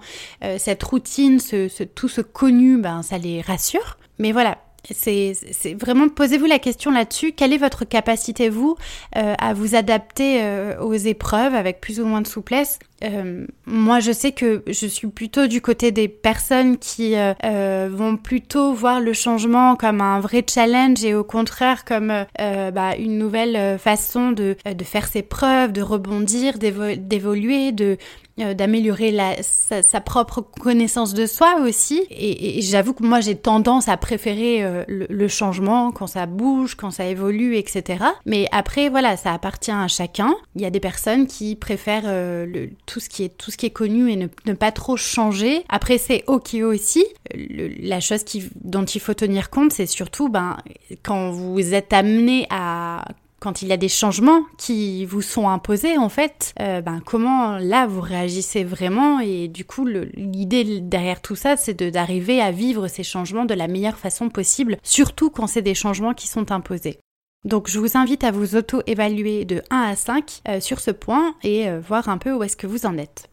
cette 0.58 0.84
routine, 0.84 1.40
ce, 1.40 1.84
tout 1.84 2.10
ce 2.10 2.20
connu, 2.20 2.78
ben, 2.78 3.02
ça 3.04 3.18
les 3.18 3.40
rassure. 3.40 3.98
Mais 4.20 4.34
voilà, 4.34 4.58
c'est 4.84 5.34
vraiment 5.80 6.10
posez-vous 6.10 6.46
la 6.46 6.60
question 6.60 6.92
là-dessus. 6.92 7.32
Quelle 7.32 7.54
est 7.54 7.58
votre 7.58 7.86
capacité 7.86 8.50
vous 8.50 8.76
euh, 9.18 9.36
à 9.38 9.54
vous 9.54 9.76
adapter 9.76 10.42
euh, 10.42 10.80
aux 10.82 10.94
épreuves 10.94 11.54
avec 11.54 11.82
plus 11.82 12.00
ou 12.00 12.06
moins 12.06 12.22
de 12.22 12.28
souplesse? 12.28 12.80
Euh, 13.04 13.46
Moi, 13.66 14.00
je 14.00 14.12
sais 14.12 14.32
que 14.32 14.64
je 14.68 14.88
suis 14.88 15.08
plutôt 15.08 15.48
du 15.48 15.62
côté 15.62 15.92
des 15.92 16.08
personnes 16.08 16.78
qui 16.78 17.16
vont 17.90 18.18
plutôt 18.18 18.74
voir 18.74 19.00
le 19.00 19.14
changement 19.14 19.76
comme 19.76 20.02
un 20.02 20.20
vrai 20.20 20.44
challenge 20.48 21.04
et 21.04 21.14
au 21.14 21.24
contraire 21.24 21.86
comme 21.86 22.26
bah, 22.38 22.96
une 22.98 23.18
nouvelle 23.18 23.78
façon 23.80 24.32
de, 24.32 24.56
de 24.66 24.84
faire 24.84 25.08
ses 25.08 25.22
preuves, 25.22 25.72
de 25.72 25.82
rebondir, 25.82 26.58
d'évoluer, 26.58 27.72
euh, 28.40 28.54
d'améliorer 28.54 29.16
sa, 29.42 30.02
propre 30.02 30.42
connaissance 30.42 31.14
de 31.14 31.26
soi 31.26 31.62
aussi. 31.62 32.06
Et, 32.10 32.62
j'avoue 32.62 32.94
que 32.94 33.04
moi 33.04 33.20
j'ai 33.20 33.36
tendance 33.36 33.90
à 33.90 33.98
préférer 33.98 34.64
euh, 34.64 34.84
le, 34.88 35.28
changement 35.28 35.92
quand 35.92 36.08
ça 36.08 36.26
bouge, 36.26 36.76
quand 36.76 36.92
ça 36.92 37.06
évolue, 37.06 37.58
etc. 37.58 38.04
Mais 38.26 38.48
après 38.52 38.90
voilà, 38.90 39.18
ça 39.18 39.34
appartient 39.34 39.72
à 39.72 39.88
chacun. 39.88 40.34
Il 40.56 40.62
y 40.62 40.66
a 40.66 40.70
des 40.70 40.80
personnes 40.80 41.28
qui 41.28 41.56
préfèrent 41.56 42.04
euh, 42.06 42.46
le, 42.46 42.70
tout 42.90 43.00
ce 43.00 43.08
qui 43.08 43.24
est 43.24 43.38
tout 43.38 43.52
ce 43.52 43.58
qui 43.58 43.68
est 43.68 43.72
connu 43.72 44.12
et 44.12 44.16
ne, 44.16 44.54
pas 44.54 44.72
trop 44.72 44.98
changer. 44.98 45.64
Après 45.70 45.98
c'est 45.98 46.24
ok 46.28 46.56
aussi. 46.64 47.06
la 47.34 48.00
chose 48.00 48.24
qui, 48.24 48.50
dont 48.56 48.86
il 48.86 49.00
faut 49.00 49.14
tenir 49.14 49.50
compte, 49.50 49.72
c'est 49.72 49.86
surtout 49.86 50.28
ben 50.30 50.58
quand 51.04 51.30
vous 51.32 51.74
êtes 51.74 51.94
amené 51.94 52.48
à 52.50 53.06
quand 53.40 53.62
il 53.62 53.70
y 53.70 53.72
a 53.72 53.78
des 53.78 53.88
changements 53.90 54.44
qui 54.58 55.06
vous 55.06 55.22
sont 55.22 55.48
imposés, 55.48 55.98
en 55.98 56.10
fait, 56.10 56.54
euh, 56.60 56.82
ben, 56.82 57.02
comment 57.06 57.58
là 57.58 57.88
vous 57.88 58.02
réagissez 58.02 58.64
vraiment? 58.64 59.20
Et 59.22 59.48
du 59.48 59.66
coup, 59.66 59.86
l'idée 59.86 60.82
derrière 60.82 61.22
tout 61.22 61.36
ça, 61.36 61.56
c'est 61.56 61.82
d'arriver 61.82 62.42
à 62.42 62.52
vivre 62.52 62.88
ces 62.88 63.04
changements 63.04 63.46
de 63.46 63.54
la 63.54 63.68
meilleure 63.68 63.98
façon 63.98 64.30
possible, 64.30 64.78
surtout 64.84 65.30
quand 65.30 65.48
c'est 65.48 65.62
des 65.62 65.74
changements 65.74 66.14
qui 66.14 66.28
sont 66.28 66.52
imposés. 66.52 67.00
Donc 67.46 67.70
je 67.70 67.80
vous 67.80 67.98
invite 67.98 68.24
à 68.24 68.32
vous 68.32 68.56
auto-évaluer 68.56 69.46
de 69.46 69.62
1 69.70 69.82
à 69.82 69.96
5 69.96 70.42
euh, 70.48 70.60
sur 70.60 70.80
ce 70.80 70.92
point 70.92 71.36
et 71.44 71.70
euh, 71.70 71.80
voir 71.80 72.10
un 72.10 72.18
peu 72.18 72.34
où 72.34 72.44
est-ce 72.44 72.58
que 72.58 72.68
vous 72.68 72.86
en 72.86 72.98
êtes. 72.98 73.30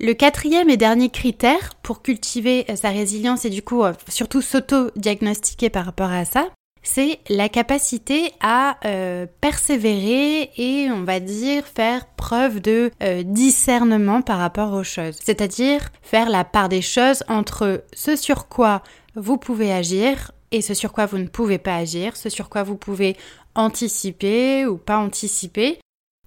Le 0.00 0.12
quatrième 0.14 0.70
et 0.70 0.76
dernier 0.76 1.10
critère 1.10 1.74
pour 1.82 2.02
cultiver 2.02 2.64
sa 2.74 2.88
résilience 2.88 3.44
et 3.44 3.50
du 3.50 3.62
coup 3.62 3.82
surtout 4.08 4.40
s'auto-diagnostiquer 4.40 5.68
par 5.68 5.84
rapport 5.84 6.10
à 6.10 6.24
ça, 6.24 6.48
c'est 6.82 7.20
la 7.28 7.48
capacité 7.48 8.32
à 8.40 8.78
euh, 8.86 9.26
persévérer 9.40 10.50
et 10.56 10.90
on 10.90 11.04
va 11.04 11.20
dire 11.20 11.66
faire 11.66 12.06
preuve 12.06 12.60
de 12.60 12.90
euh, 13.02 13.22
discernement 13.22 14.22
par 14.22 14.38
rapport 14.38 14.72
aux 14.72 14.84
choses. 14.84 15.18
C'est-à-dire 15.22 15.90
faire 16.02 16.30
la 16.30 16.44
part 16.44 16.68
des 16.68 16.82
choses 16.82 17.22
entre 17.28 17.84
ce 17.92 18.16
sur 18.16 18.48
quoi 18.48 18.82
vous 19.14 19.36
pouvez 19.36 19.72
agir 19.72 20.32
et 20.52 20.62
ce 20.62 20.74
sur 20.74 20.92
quoi 20.92 21.06
vous 21.06 21.18
ne 21.18 21.26
pouvez 21.26 21.58
pas 21.58 21.76
agir, 21.76 22.16
ce 22.16 22.28
sur 22.28 22.48
quoi 22.48 22.62
vous 22.62 22.76
pouvez 22.76 23.16
anticiper 23.54 24.66
ou 24.66 24.76
pas 24.76 24.98
anticiper. 24.98 25.78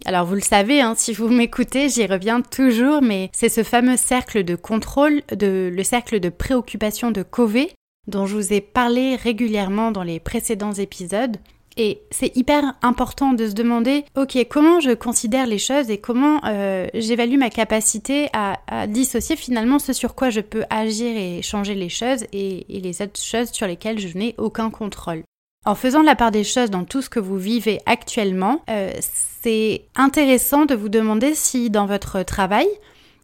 Alors 0.05 0.25
vous 0.25 0.35
le 0.35 0.41
savez, 0.41 0.81
hein, 0.81 0.95
si 0.97 1.13
vous 1.13 1.29
m'écoutez, 1.29 1.89
j'y 1.89 2.05
reviens 2.05 2.41
toujours, 2.41 3.01
mais 3.01 3.29
c'est 3.31 3.49
ce 3.49 3.63
fameux 3.63 3.97
cercle 3.97 4.43
de 4.43 4.55
contrôle, 4.55 5.21
le 5.31 5.83
cercle 5.83 6.19
de 6.19 6.29
préoccupation 6.29 7.11
de 7.11 7.23
Covey, 7.23 7.69
dont 8.07 8.25
je 8.25 8.35
vous 8.35 8.53
ai 8.53 8.59
parlé 8.59 9.15
régulièrement 9.15 9.91
dans 9.91 10.03
les 10.03 10.19
précédents 10.19 10.73
épisodes. 10.73 11.37
Et 11.77 12.01
c'est 12.11 12.35
hyper 12.35 12.75
important 12.81 13.33
de 13.33 13.47
se 13.47 13.53
demander, 13.53 14.05
ok, 14.15 14.37
comment 14.49 14.79
je 14.79 14.91
considère 14.91 15.47
les 15.47 15.57
choses 15.57 15.89
et 15.89 15.97
comment 15.97 16.39
euh, 16.45 16.87
j'évalue 16.93 17.37
ma 17.37 17.49
capacité 17.49 18.29
à, 18.33 18.57
dissocier 18.87 19.35
finalement 19.35 19.79
ce 19.79 19.93
sur 19.93 20.15
quoi 20.15 20.29
je 20.29 20.41
peux 20.41 20.63
agir 20.69 21.15
et 21.15 21.41
changer 21.41 21.73
les 21.73 21.89
choses 21.89 22.25
et, 22.31 22.65
les 22.69 23.01
autres 23.01 23.21
choses 23.21 23.51
sur 23.51 23.67
lesquelles 23.67 23.99
je 23.99 24.17
n'ai 24.17 24.35
aucun 24.37 24.69
contrôle. 24.69 25.23
En 25.65 25.75
faisant 25.75 26.01
la 26.01 26.15
part 26.15 26.31
des 26.31 26.43
choses 26.43 26.69
dans 26.69 26.83
tout 26.83 27.01
ce 27.01 27.09
que 27.09 27.19
vous 27.19 27.37
vivez 27.37 27.79
actuellement, 27.85 28.61
euh, 28.69 28.91
c'est 28.99 29.85
intéressant 29.95 30.65
de 30.65 30.75
vous 30.75 30.89
demander 30.89 31.33
si 31.33 31.69
dans 31.69 31.85
votre 31.85 32.23
travail, 32.23 32.67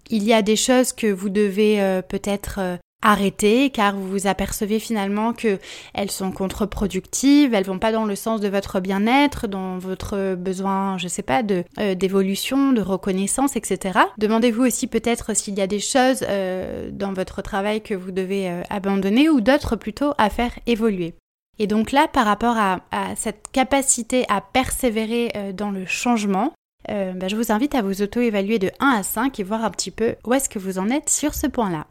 il 0.09 0.23
y 0.23 0.33
a 0.33 0.41
des 0.41 0.55
choses 0.55 0.93
que 0.93 1.07
vous 1.07 1.29
devez 1.29 1.81
euh, 1.81 2.01
peut-être 2.01 2.79
arrêter 3.01 3.69
car 3.69 3.95
vous 3.95 4.07
vous 4.07 4.27
apercevez 4.27 4.79
finalement 4.79 5.33
que 5.33 5.59
elles 5.93 6.11
sont 6.11 6.31
contre-productives, 6.31 7.53
elles 7.53 7.65
vont 7.65 7.79
pas 7.79 7.91
dans 7.91 8.05
le 8.05 8.15
sens 8.15 8.41
de 8.41 8.49
votre 8.49 8.79
bien-être, 8.79 9.47
dans 9.47 9.77
votre 9.77 10.35
besoin, 10.35 10.97
je 10.97 11.07
sais 11.07 11.21
pas, 11.21 11.43
de 11.43 11.63
euh, 11.79 11.95
d'évolution, 11.95 12.73
de 12.73 12.81
reconnaissance, 12.81 13.55
etc. 13.55 13.99
Demandez-vous 14.17 14.65
aussi 14.65 14.87
peut-être 14.87 15.35
s'il 15.35 15.57
y 15.57 15.61
a 15.61 15.67
des 15.67 15.79
choses 15.79 16.25
euh, 16.27 16.89
dans 16.91 17.13
votre 17.13 17.41
travail 17.41 17.81
que 17.81 17.93
vous 17.93 18.11
devez 18.11 18.49
euh, 18.49 18.61
abandonner 18.69 19.29
ou 19.29 19.39
d'autres 19.39 19.75
plutôt 19.75 20.13
à 20.17 20.29
faire 20.29 20.51
évoluer. 20.67 21.13
Et 21.57 21.67
donc 21.67 21.91
là, 21.91 22.07
par 22.07 22.25
rapport 22.25 22.55
à, 22.57 22.79
cette 23.17 23.49
capacité 23.51 24.25
à 24.29 24.39
persévérer 24.39 25.51
dans 25.53 25.71
le 25.71 25.85
changement, 25.85 26.53
bah, 26.87 27.27
je 27.27 27.35
vous 27.35 27.51
invite 27.51 27.75
à 27.75 27.81
vous 27.81 28.01
auto-évaluer 28.01 28.59
de 28.59 28.71
1 28.79 28.87
à 28.87 29.03
5 29.03 29.37
et 29.37 29.43
voir 29.43 29.65
un 29.65 29.69
petit 29.69 29.91
peu 29.91 30.15
où 30.25 30.33
est-ce 30.33 30.47
que 30.47 30.57
vous 30.57 30.79
en 30.79 30.89
êtes 30.89 31.09
sur 31.09 31.33
ce 31.33 31.47
point-là. 31.47 31.85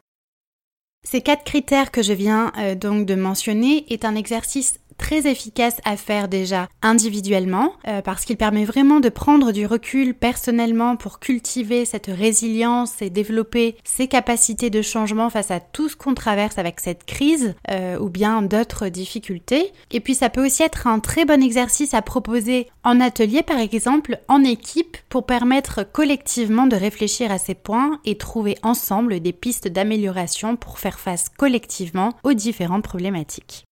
Ces 1.05 1.21
quatre 1.21 1.45
critères 1.45 1.91
que 1.91 2.03
je 2.03 2.13
viens 2.13 2.53
euh, 2.59 2.75
donc 2.75 3.07
de 3.07 3.15
mentionner 3.15 3.91
est 3.93 4.05
un 4.05 4.15
exercice 4.15 4.81
très 5.09 5.27
efficace 5.27 5.79
à 5.87 5.97
faire 5.97 6.29
déjà 6.29 6.69
individuellement 6.83 7.73
euh, 7.87 8.03
parce 8.03 8.27
qu'il 8.27 8.37
permet 8.37 8.67
vraiment 8.67 9.01
de 9.01 9.09
prendre 9.09 9.53
du 9.53 9.65
recul 9.65 10.13
personnellement 10.13 10.97
pour 10.97 11.19
cultiver 11.19 11.87
cette 11.87 12.09
résilience 12.09 13.01
et 13.01 13.09
développer 13.09 13.77
ses 13.85 14.07
capacités 14.07 14.69
de 14.69 14.83
changement 14.83 15.31
face 15.31 15.51
à 15.51 15.61
tout 15.61 15.89
ce 15.89 15.97
qu'on 15.97 16.13
traverse 16.13 16.59
avec 16.59 16.79
cette 16.79 17.07
crise 17.07 17.55
euh, 17.71 17.99
ou 17.99 18.11
bien 18.11 18.43
d'autres 18.43 18.89
difficultés. 18.89 19.73
Et 19.91 20.01
puis 20.01 20.15
ça 20.15 20.29
peut 20.29 20.45
aussi 20.45 20.63
être 20.63 20.87
un 20.87 21.01
très 21.01 21.25
bon 21.25 21.43
exercice 21.43 21.95
à 21.95 22.03
proposer 22.03 22.69
en 22.85 23.01
atelier 23.01 23.43
par 23.43 23.61
exemple, 23.61 24.19
en 24.29 24.45
équipe 24.45 24.99
pour 25.09 25.25
permettre 25.25 25.91
collectivement 25.91 26.67
de 26.67 26.77
réfléchir 26.77 27.33
à 27.33 27.39
ces 27.39 27.55
points 27.55 27.99
et 28.05 28.19
trouver 28.19 28.59
ensemble 28.63 29.21
des 29.21 29.33
pistes 29.33 29.69
d'amélioration 29.69 30.57
pour 30.57 30.79
faire 30.79 30.99
face 30.99 31.31
collectivement 31.31 32.13
aux 32.25 32.35
différentes 32.35 32.85
problématiques. 32.85 33.65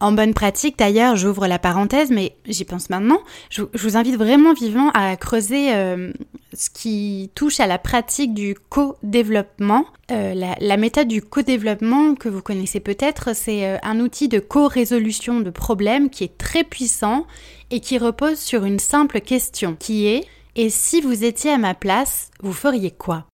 En 0.00 0.12
bonne 0.12 0.34
pratique, 0.34 0.78
d'ailleurs, 0.78 1.16
j'ouvre 1.16 1.46
la 1.46 1.58
parenthèse, 1.58 2.10
mais 2.10 2.36
j'y 2.46 2.64
pense 2.64 2.90
maintenant, 2.90 3.20
je, 3.48 3.62
vous 3.74 3.96
invite 3.96 4.16
vraiment 4.16 4.52
vivement 4.52 4.90
à 4.90 5.16
creuser 5.16 5.72
euh, 5.74 6.12
ce 6.52 6.68
qui 6.68 7.30
touche 7.34 7.60
à 7.60 7.66
la 7.66 7.78
pratique 7.78 8.34
du 8.34 8.54
co-développement. 8.68 9.86
Euh, 10.10 10.34
la, 10.60 10.76
méthode 10.76 11.08
du 11.08 11.22
co-développement 11.22 12.16
que 12.16 12.28
vous 12.28 12.42
connaissez 12.42 12.80
peut-être, 12.80 13.34
c'est 13.36 13.66
euh, 13.66 13.78
un 13.82 14.00
outil 14.00 14.28
de 14.28 14.40
co-résolution 14.40 15.40
de 15.40 15.50
problèmes 15.50 16.10
qui 16.10 16.24
est 16.24 16.36
très 16.36 16.64
puissant 16.64 17.26
et 17.70 17.80
qui 17.80 17.96
repose 17.96 18.38
sur 18.38 18.64
une 18.64 18.80
simple 18.80 19.20
question, 19.20 19.76
qui 19.78 20.06
est 20.06 20.26
et 20.56 20.70
si 20.70 21.00
vous 21.00 21.24
étiez 21.24 21.50
à 21.50 21.58
ma 21.58 21.74
place, 21.74 22.30
vous 22.40 22.52
feriez 22.52 22.92
quoi? 22.92 23.26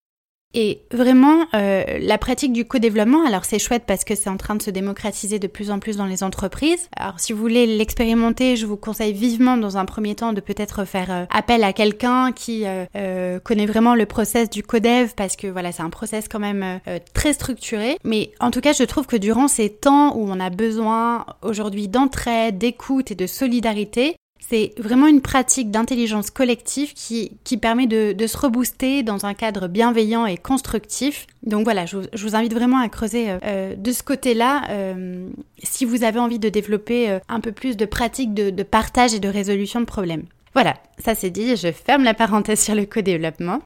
Et 0.53 0.83
vraiment, 0.91 1.47
euh, 1.55 1.85
la 2.01 2.19
pratique 2.19 2.53
du 2.53 2.65
co-développement, 2.65 3.25
alors 3.25 3.45
c'est 3.45 3.61
chouette 3.61 3.85
parce 3.87 4.03
que 4.03 4.17
c'est 4.17 4.29
en 4.29 4.37
train 4.37 4.57
de 4.57 4.63
se 4.63 4.71
démocratiser 4.71 5.39
de 5.39 5.47
plus 5.47 5.71
en 5.71 5.79
plus 5.79 5.97
dans 5.97 6.07
les 6.07 6.25
entreprises. 6.25 6.89
Alors 6.97 7.21
si 7.21 7.33
vous 7.33 7.41
voulez 7.41 7.67
l'expérimenter, 7.67 8.57
je 8.57 8.67
vous 8.67 8.77
conseille 8.77 9.13
vivement 9.13 9.57
dans 9.57 9.77
un 9.77 9.85
premier 9.85 10.17
temps 10.17 10.33
de 10.33 10.41
peut-être 10.41 10.85
faire 10.85 11.13
euh, 11.13 11.25
appel 11.31 11.63
à 11.63 11.73
quelqu'un 11.73 12.33
qui 12.33 12.65
euh, 12.67 13.39
connaît 13.39 13.67
vraiment 13.67 13.95
le 13.95 14.07
process 14.07 14.51
du 14.51 14.65
co-dev 14.65 15.13
parce 15.17 15.37
que 15.37 15.47
voilà, 15.47 15.71
c'est 15.71 15.83
un 15.83 15.91
process 15.91 16.27
quand 16.27 16.41
même 16.41 16.81
très 17.15 17.33
structuré. 17.33 17.97
Mais 18.03 18.33
en 18.41 18.51
tout 18.51 18.61
cas, 18.61 18.73
je 18.73 18.83
trouve 18.83 19.07
que 19.07 19.17
durant 19.17 19.47
ces 19.47 19.71
temps 19.71 20.17
où 20.17 20.29
on 20.29 20.41
a 20.41 20.51
besoin 20.51 21.27
aujourd'hui 21.43 21.87
d'entraide, 21.87 22.59
d'écoute 22.59 23.11
et 23.13 23.15
de 23.15 23.27
solidarité, 23.27 24.17
C'est 24.41 24.73
vraiment 24.79 25.07
une 25.07 25.21
pratique 25.21 25.71
d'intelligence 25.71 26.31
collective 26.31 26.93
qui, 26.95 27.33
qui 27.45 27.57
permet 27.57 27.87
de, 27.87 28.27
se 28.27 28.37
rebooster 28.37 29.03
dans 29.03 29.27
un 29.27 29.35
cadre 29.35 29.69
bienveillant 29.69 30.27
et 30.27 30.37
constructif. 30.37 31.27
Donc 31.43 31.65
voilà, 31.65 31.87
je 31.87 31.97
vous, 31.97 32.35
invite 32.35 32.53
vraiment 32.53 32.79
à 32.79 32.89
creuser 32.89 33.27
euh, 33.45 33.77
de 33.77 33.93
ce 33.93 34.03
côté-là 34.03 34.65
euh, 34.71 35.29
si 35.63 35.85
vous 35.85 36.05
avez 36.05 36.19
envie 36.19 36.39
de 36.39 36.49
développer 36.49 37.11
euh, 37.11 37.19
un 37.29 37.41
peu 37.41 37.53
plus 37.53 37.77
de 37.77 37.85
pratiques 37.85 38.35
de, 38.35 38.51
de 38.51 38.63
partage 38.63 39.15
et 39.15 39.21
de 39.21 39.29
résolution 39.29 39.81
de 39.81 39.85
problèmes. 39.85 40.25
Voilà, 40.55 40.75
ça 40.99 41.15
c'est 41.15 41.31
dit, 41.31 41.57
je 41.57 41.71
ferme 41.71 42.03
la 42.03 42.15
parenthèse 42.15 42.61
sur 42.61 42.75
le 42.75 42.87
co-développement. 42.87 43.61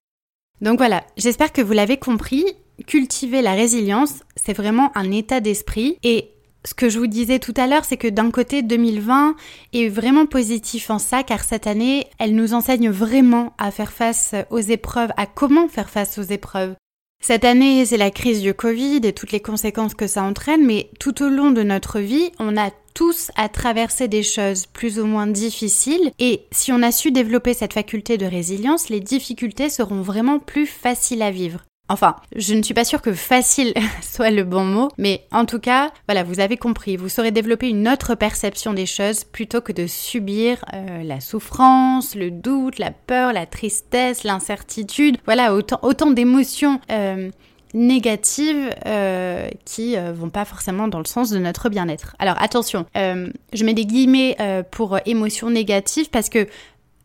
Donc 0.61 0.78
voilà, 0.78 1.04
j'espère 1.16 1.52
que 1.52 1.62
vous 1.62 1.73
l'avez 1.73 1.97
compris, 1.97 2.45
cultiver 2.87 3.43
la 3.43 3.54
résilience, 3.54 4.23
c'est 4.37 4.52
vraiment 4.52 4.93
un 4.97 5.11
état 5.11 5.40
d'esprit 5.40 5.99
et 6.02 6.31
ce 6.66 6.75
que 6.75 6.88
je 6.88 6.99
vous 6.99 7.06
disais 7.06 7.38
tout 7.38 7.54
à 7.56 7.66
l'heure, 7.66 7.85
c'est 7.85 7.97
que 7.97 8.09
d'un 8.09 8.30
côté, 8.30 8.62
2020 8.62 9.37
est 9.75 9.88
vraiment 9.88 10.26
positif 10.26 10.90
en 10.90 10.99
ça, 10.99 11.23
car 11.23 11.44
cette 11.44 11.66
année, 11.66 12.06
elle 12.18 12.35
nous 12.35 12.54
enseigne 12.54 12.90
vraiment 12.90 13.52
à 13.59 13.71
faire 13.71 13.92
face 13.92 14.35
aux 14.50 14.61
épreuves, 14.61 15.11
à 15.16 15.26
comment 15.26 15.68
faire 15.68 15.90
face 15.90 16.18
aux 16.18 16.23
épreuves. 16.23 16.75
Cette 17.23 17.44
année, 17.44 17.85
c'est 17.87 17.97
la 17.97 18.11
crise 18.11 18.42
du 18.42 18.52
Covid 18.52 19.00
et 19.02 19.12
toutes 19.12 19.33
les 19.33 19.40
conséquences 19.40 19.94
que 19.94 20.06
ça 20.06 20.23
entraîne, 20.23 20.64
mais 20.64 20.90
tout 21.00 21.23
au 21.23 21.28
long 21.28 21.50
de 21.50 21.62
notre 21.62 22.00
vie, 22.00 22.30
on 22.38 22.56
a 22.56 22.71
tous 22.94 23.30
à 23.37 23.49
traverser 23.49 24.09
des 24.09 24.23
choses 24.23 24.66
plus 24.66 25.00
ou 25.00 25.06
moins 25.06 25.26
difficiles, 25.26 26.12
et 26.18 26.42
si 26.52 26.73
on 26.73 26.83
a 26.83 26.92
su 26.92 27.11
développer 27.11 27.52
cette 27.52 27.73
faculté 27.73 28.18
de 28.18 28.26
résilience, 28.26 28.88
les 28.88 29.00
difficultés 29.00 29.68
seront 29.68 30.00
vraiment 30.00 30.38
plus 30.38 30.66
faciles 30.66 31.23
à 31.23 31.30
vivre. 31.30 31.64
Enfin, 31.90 32.16
je 32.34 32.54
ne 32.54 32.62
suis 32.62 32.72
pas 32.72 32.84
sûre 32.84 33.02
que 33.02 33.12
facile 33.12 33.74
soit 34.02 34.30
le 34.30 34.44
bon 34.44 34.64
mot, 34.64 34.88
mais 34.96 35.26
en 35.30 35.44
tout 35.44 35.58
cas, 35.58 35.92
voilà, 36.08 36.22
vous 36.22 36.40
avez 36.40 36.56
compris, 36.56 36.96
vous 36.96 37.10
saurez 37.10 37.30
développer 37.30 37.68
une 37.68 37.88
autre 37.88 38.14
perception 38.14 38.72
des 38.72 38.86
choses 38.86 39.24
plutôt 39.24 39.60
que 39.60 39.72
de 39.72 39.86
subir 39.86 40.64
euh, 40.72 41.02
la 41.02 41.20
souffrance, 41.20 42.14
le 42.14 42.30
doute, 42.30 42.78
la 42.78 42.90
peur, 42.90 43.34
la 43.34 43.44
tristesse, 43.44 44.24
l'incertitude, 44.24 45.18
voilà, 45.26 45.54
autant, 45.54 46.10
d'émotions 46.10 46.80
euh, 46.90 47.30
négatives 47.74 48.74
euh, 48.86 49.48
qui 49.66 49.96
vont 49.96 50.30
pas 50.30 50.44
forcément 50.44 50.88
dans 50.88 51.00
le 51.00 51.06
sens 51.06 51.30
de 51.30 51.38
notre 51.38 51.68
bien-être. 51.68 52.16
Alors 52.18 52.40
attention, 52.40 52.86
je 52.94 53.64
mets 53.64 53.74
des 53.74 53.84
guillemets 53.84 54.36
pour 54.70 54.98
émotions 55.06 55.50
négatives 55.50 56.08
parce 56.10 56.28
que 56.28 56.46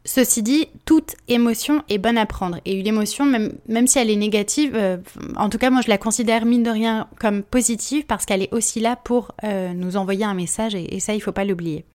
Ceci 0.06 0.41
dit, 0.41 0.68
toute 0.86 1.15
émotion 1.27 1.84
est 1.89 1.98
bonne 1.98 2.18
à 2.18 2.25
prendre. 2.25 2.60
Et 2.65 2.74
une 2.74 2.88
émotion, 2.88 3.25
même, 3.25 3.88
si 3.88 4.00
elle 4.00 4.10
est 4.10 4.15
négative, 4.15 4.72
euh, 4.75 4.98
en 5.36 5.50
tout 5.50 5.58
cas 5.58 5.70
moi 5.70 5.82
je 5.82 5.89
la 5.89 5.98
considère 5.98 6.46
mine 6.46 6.63
de 6.63 6.70
rien 6.70 7.08
comme 7.20 7.44
positive 7.44 8.06
parce 8.06 8.25
qu'elle 8.25 8.41
est 8.41 8.53
aussi 8.53 8.79
là 8.79 8.96
pour 8.96 9.34
euh, 9.44 9.74
nous 9.74 9.98
envoyer 9.98 10.25
un 10.25 10.34
message 10.34 10.74
et, 10.74 10.96
et 10.96 11.00
ça 11.00 11.13
il 11.13 11.20
faut 11.20 11.32
pas 11.32 11.46
l'oublier. 11.46 11.86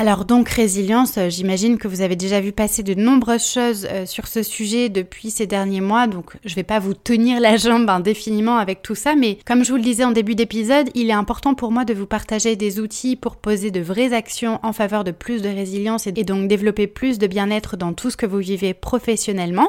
Alors 0.00 0.24
donc 0.24 0.48
résilience, 0.48 1.18
euh, 1.18 1.28
j'imagine 1.28 1.76
que 1.76 1.88
vous 1.88 2.02
avez 2.02 2.14
déjà 2.14 2.40
vu 2.40 2.52
passer 2.52 2.84
de 2.84 2.94
nombreuses 2.94 3.44
choses 3.44 3.84
euh, 3.90 4.06
sur 4.06 4.28
ce 4.28 4.44
sujet 4.44 4.90
depuis 4.90 5.32
ces 5.32 5.48
derniers 5.48 5.80
mois, 5.80 6.06
donc 6.06 6.36
je 6.44 6.54
vais 6.54 6.62
pas 6.62 6.78
vous 6.78 6.94
tenir 6.94 7.40
la 7.40 7.56
jambe 7.56 7.90
indéfiniment 7.90 8.58
avec 8.58 8.80
tout 8.80 8.94
ça, 8.94 9.16
mais 9.16 9.38
comme 9.44 9.64
je 9.64 9.72
vous 9.72 9.76
le 9.76 9.82
disais 9.82 10.04
en 10.04 10.12
début 10.12 10.36
d'épisode, 10.36 10.88
il 10.94 11.10
est 11.10 11.12
important 11.12 11.54
pour 11.54 11.72
moi 11.72 11.84
de 11.84 11.94
vous 11.94 12.06
partager 12.06 12.54
des 12.54 12.78
outils 12.78 13.16
pour 13.16 13.34
poser 13.34 13.72
de 13.72 13.80
vraies 13.80 14.12
actions 14.12 14.60
en 14.62 14.72
faveur 14.72 15.02
de 15.02 15.10
plus 15.10 15.42
de 15.42 15.48
résilience 15.48 16.06
et 16.06 16.12
donc 16.12 16.46
développer 16.46 16.86
plus 16.86 17.18
de 17.18 17.26
bien-être 17.26 17.76
dans 17.76 17.92
tout 17.92 18.10
ce 18.10 18.16
que 18.16 18.24
vous 18.24 18.38
vivez 18.38 18.74
professionnellement. 18.74 19.68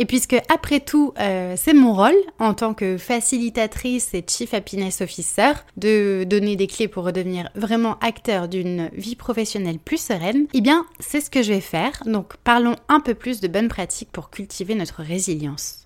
Et 0.00 0.06
puisque 0.06 0.36
après 0.48 0.78
tout, 0.78 1.12
euh, 1.18 1.54
c'est 1.56 1.74
mon 1.74 1.92
rôle 1.92 2.14
en 2.38 2.54
tant 2.54 2.72
que 2.72 2.98
facilitatrice 2.98 4.14
et 4.14 4.24
Chief 4.24 4.54
Happiness 4.54 5.00
Officer 5.00 5.52
de 5.76 6.22
donner 6.22 6.54
des 6.54 6.68
clés 6.68 6.86
pour 6.86 7.04
redevenir 7.04 7.50
vraiment 7.56 7.98
acteur 7.98 8.46
d'une 8.46 8.90
vie 8.92 9.16
professionnelle 9.16 9.80
plus 9.80 10.00
sereine, 10.00 10.46
eh 10.54 10.60
bien 10.60 10.86
c'est 11.00 11.20
ce 11.20 11.30
que 11.30 11.42
je 11.42 11.52
vais 11.52 11.60
faire. 11.60 12.04
Donc 12.06 12.36
parlons 12.44 12.76
un 12.88 13.00
peu 13.00 13.14
plus 13.14 13.40
de 13.40 13.48
bonnes 13.48 13.66
pratiques 13.66 14.12
pour 14.12 14.30
cultiver 14.30 14.76
notre 14.76 15.02
résilience. 15.02 15.84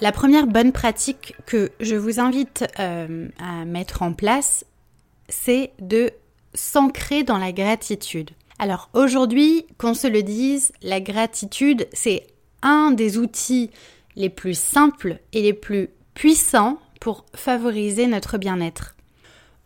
La 0.00 0.10
première 0.10 0.48
bonne 0.48 0.72
pratique 0.72 1.34
que 1.46 1.70
je 1.80 1.94
vous 1.94 2.18
invite 2.18 2.64
euh, 2.80 3.28
à 3.38 3.64
mettre 3.64 4.02
en 4.02 4.12
place, 4.12 4.64
c'est 5.28 5.72
de 5.80 6.12
s'ancrer 6.54 7.22
dans 7.22 7.38
la 7.38 7.52
gratitude. 7.52 8.30
Alors 8.58 8.90
aujourd'hui, 8.92 9.66
qu'on 9.78 9.94
se 9.94 10.06
le 10.06 10.22
dise, 10.22 10.72
la 10.82 11.00
gratitude, 11.00 11.88
c'est 11.92 12.26
un 12.62 12.90
des 12.90 13.18
outils 13.18 13.70
les 14.16 14.30
plus 14.30 14.58
simples 14.58 15.20
et 15.32 15.42
les 15.42 15.52
plus 15.52 15.90
puissants 16.14 16.78
pour 17.00 17.24
favoriser 17.34 18.06
notre 18.08 18.38
bien-être. 18.38 18.96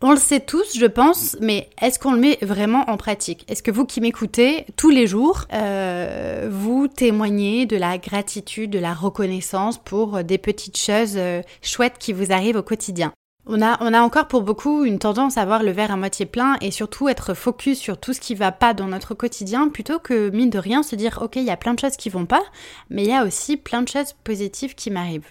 On 0.05 0.11
le 0.11 0.17
sait 0.17 0.41
tous, 0.41 0.77
je 0.77 0.85
pense, 0.85 1.37
mais 1.39 1.69
est-ce 1.81 1.97
qu'on 1.97 2.11
le 2.11 2.19
met 2.19 2.37
vraiment 2.41 2.83
en 2.89 2.97
pratique? 2.97 3.45
Est-ce 3.47 3.63
que 3.63 3.71
vous 3.71 3.85
qui 3.85 4.01
m'écoutez 4.01 4.65
tous 4.75 4.89
les 4.89 5.07
jours, 5.07 5.45
euh, 5.53 6.49
vous 6.51 6.89
témoignez 6.89 7.65
de 7.65 7.77
la 7.77 7.97
gratitude, 7.97 8.69
de 8.69 8.79
la 8.79 8.93
reconnaissance 8.93 9.77
pour 9.77 10.21
des 10.25 10.37
petites 10.37 10.77
choses 10.77 11.15
euh, 11.15 11.41
chouettes 11.61 11.99
qui 11.99 12.11
vous 12.11 12.33
arrivent 12.33 12.57
au 12.57 12.63
quotidien? 12.63 13.13
On 13.45 13.61
a, 13.61 14.01
encore 14.01 14.27
pour 14.27 14.41
beaucoup 14.41 14.85
une 14.85 14.99
tendance 14.99 15.37
à 15.37 15.45
voir 15.45 15.63
le 15.63 15.71
verre 15.71 15.91
à 15.91 15.97
moitié 15.97 16.25
plein 16.25 16.55
et 16.61 16.71
surtout 16.71 17.09
être 17.09 17.33
focus 17.33 17.77
sur 17.77 17.99
tout 17.99 18.13
ce 18.13 18.21
qui 18.21 18.35
va 18.35 18.51
pas 18.51 18.73
dans 18.73 18.87
notre 18.87 19.13
quotidien 19.13 19.67
plutôt 19.67 19.99
que, 19.99 20.29
mine 20.29 20.49
de 20.49 20.59
rien, 20.59 20.81
se 20.81 20.95
dire 20.95 21.19
ok, 21.21 21.35
il 21.35 21.43
y 21.43 21.49
a 21.49 21.57
plein 21.57 21.73
de 21.73 21.79
choses 21.79 21.97
qui 21.97 22.09
vont 22.09 22.25
pas, 22.25 22.43
mais 22.89 23.03
il 23.03 23.09
y 23.09 23.13
a 23.13 23.25
aussi 23.25 23.57
plein 23.57 23.81
de 23.81 23.89
choses 23.89 24.13
positives 24.23 24.75
qui 24.75 24.91
m'arrivent. 24.91 25.29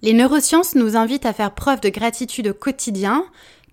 Les 0.00 0.14
neurosciences 0.14 0.74
nous 0.74 0.96
invitent 0.96 1.26
à 1.26 1.34
faire 1.34 1.54
preuve 1.54 1.80
de 1.80 1.90
gratitude 1.90 2.48
au 2.48 2.54
quotidien 2.54 3.24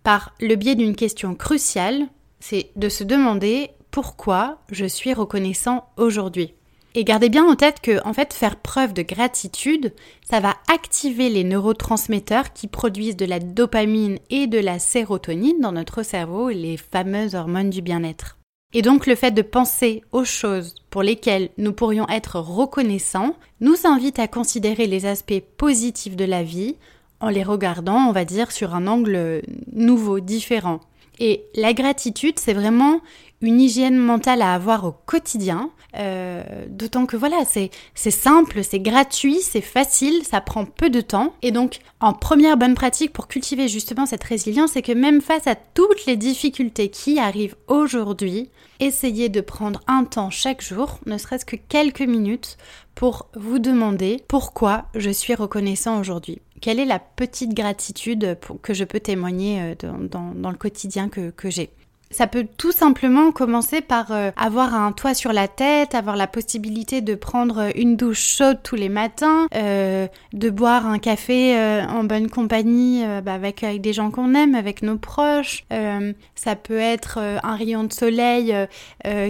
par 0.03 0.33
le 0.41 0.55
biais 0.55 0.75
d'une 0.75 0.95
question 0.95 1.33
cruciale, 1.35 2.07
c'est 2.41 2.71
de 2.75 2.89
se 2.89 3.05
demander 3.05 3.71
pourquoi 3.91 4.59
je 4.69 4.85
suis 4.85 5.13
reconnaissant 5.13 5.89
aujourd'hui. 5.95 6.53
Et 6.99 7.03
gardez 7.03 7.29
bien 7.29 7.45
en 7.45 7.55
tête 7.55 7.79
que, 7.79 8.03
en 8.07 8.13
fait, 8.13 8.33
faire 8.33 8.55
preuve 8.55 8.91
de 8.91 9.03
gratitude, 9.03 9.93
ça 10.27 10.39
va 10.39 10.55
activer 10.67 11.29
les 11.29 11.43
neurotransmetteurs 11.43 12.53
qui 12.53 12.65
produisent 12.65 13.15
de 13.15 13.27
la 13.27 13.37
dopamine 13.37 14.17
et 14.31 14.47
de 14.47 14.57
la 14.57 14.79
sérotonine 14.79 15.61
dans 15.61 15.73
notre 15.73 16.01
cerveau, 16.01 16.49
les 16.49 16.75
fameuses 16.75 17.35
hormones 17.35 17.69
du 17.69 17.83
bien-être. 17.83 18.39
Et 18.73 18.81
donc 18.81 19.05
le 19.05 19.13
fait 19.13 19.29
de 19.29 19.43
penser 19.43 20.01
aux 20.11 20.25
choses 20.25 20.73
pour 20.89 21.03
lesquelles 21.03 21.49
nous 21.59 21.71
pourrions 21.71 22.09
être 22.09 22.39
reconnaissants 22.39 23.35
nous 23.61 23.75
invite 23.83 24.17
à 24.17 24.27
considérer 24.27 24.87
les 24.87 25.05
aspects 25.05 25.43
positifs 25.55 26.15
de 26.15 26.25
la 26.25 26.41
vie 26.41 26.77
en 27.19 27.29
les 27.29 27.43
regardant, 27.43 28.07
on 28.07 28.11
va 28.11 28.25
dire, 28.25 28.51
sur 28.51 28.73
un 28.73 28.87
angle 28.87 29.43
nouveau, 29.71 30.19
différent. 30.19 30.79
Et 31.19 31.43
la 31.53 31.73
gratitude, 31.73 32.39
c'est 32.39 32.53
vraiment 32.53 33.01
une 33.41 33.61
hygiène 33.61 33.97
mentale 33.97 34.41
à 34.41 34.55
avoir 34.55 34.83
au 34.85 34.93
quotidien. 35.05 35.69
Euh, 35.97 36.43
D'autant 36.69 37.05
que 37.05 37.15
voilà, 37.15 37.43
c'est 37.45 37.71
simple, 38.11 38.63
c'est 38.63 38.79
gratuit, 38.79 39.39
c'est 39.41 39.61
facile, 39.61 40.23
ça 40.23 40.41
prend 40.41 40.65
peu 40.65 40.89
de 40.89 41.01
temps. 41.01 41.33
Et 41.41 41.51
donc, 41.51 41.79
en 41.99 42.13
première 42.13 42.57
bonne 42.57 42.75
pratique 42.75 43.13
pour 43.13 43.27
cultiver 43.27 43.67
justement 43.67 44.05
cette 44.05 44.23
résilience, 44.23 44.71
c'est 44.73 44.81
que 44.81 44.91
même 44.91 45.21
face 45.21 45.47
à 45.47 45.55
toutes 45.55 46.05
les 46.05 46.17
difficultés 46.17 46.89
qui 46.89 47.19
arrivent 47.19 47.55
aujourd'hui, 47.67 48.49
essayez 48.79 49.29
de 49.29 49.41
prendre 49.41 49.81
un 49.87 50.03
temps 50.03 50.29
chaque 50.29 50.61
jour, 50.61 50.99
ne 51.05 51.17
serait-ce 51.17 51.45
que 51.45 51.55
quelques 51.55 52.01
minutes, 52.01 52.57
pour 52.93 53.29
vous 53.35 53.59
demander 53.59 54.23
pourquoi 54.27 54.85
je 54.95 55.11
suis 55.11 55.35
reconnaissant 55.35 55.99
aujourd'hui. 55.99 56.41
Quelle 56.61 56.79
est 56.79 56.85
la 56.85 56.99
petite 56.99 57.53
gratitude 57.53 58.37
que 58.63 58.73
je 58.73 58.83
peux 58.83 58.99
témoigner 58.99 59.75
euh, 59.83 60.07
dans, 60.07 60.49
le 60.49 60.57
quotidien 60.57 61.07
que 61.07 61.31
j'ai 61.49 61.69
ça 62.11 62.27
peut 62.27 62.45
tout 62.57 62.71
simplement 62.71 63.31
commencer 63.31 63.81
par 63.81 64.11
euh, 64.11 64.31
avoir 64.37 64.73
un 64.73 64.91
toit 64.91 65.13
sur 65.13 65.33
la 65.33 65.47
tête, 65.47 65.95
avoir 65.95 66.15
la 66.15 66.27
possibilité 66.27 67.01
de 67.01 67.15
prendre 67.15 67.69
une 67.75 67.95
douche 67.95 68.37
chaude 68.37 68.59
tous 68.63 68.75
les 68.75 68.89
matins, 68.89 69.47
euh, 69.55 70.07
de 70.33 70.49
boire 70.49 70.85
un 70.85 70.99
café 70.99 71.57
euh, 71.57 71.85
en 71.85 72.03
bonne 72.03 72.29
compagnie 72.29 73.03
euh, 73.03 73.21
bah, 73.21 73.33
avec, 73.33 73.65
des 73.81 73.93
gens 73.93 74.11
qu'on 74.11 74.33
aime, 74.33 74.55
avec 74.55 74.81
nos 74.81 74.97
proches. 74.97 75.65
Euh, 75.73 76.13
ça 76.35 76.55
peut 76.55 76.77
être 76.77 77.19
un 77.19 77.55
rayon 77.55 77.83
de 77.83 77.93
soleil 77.93 78.55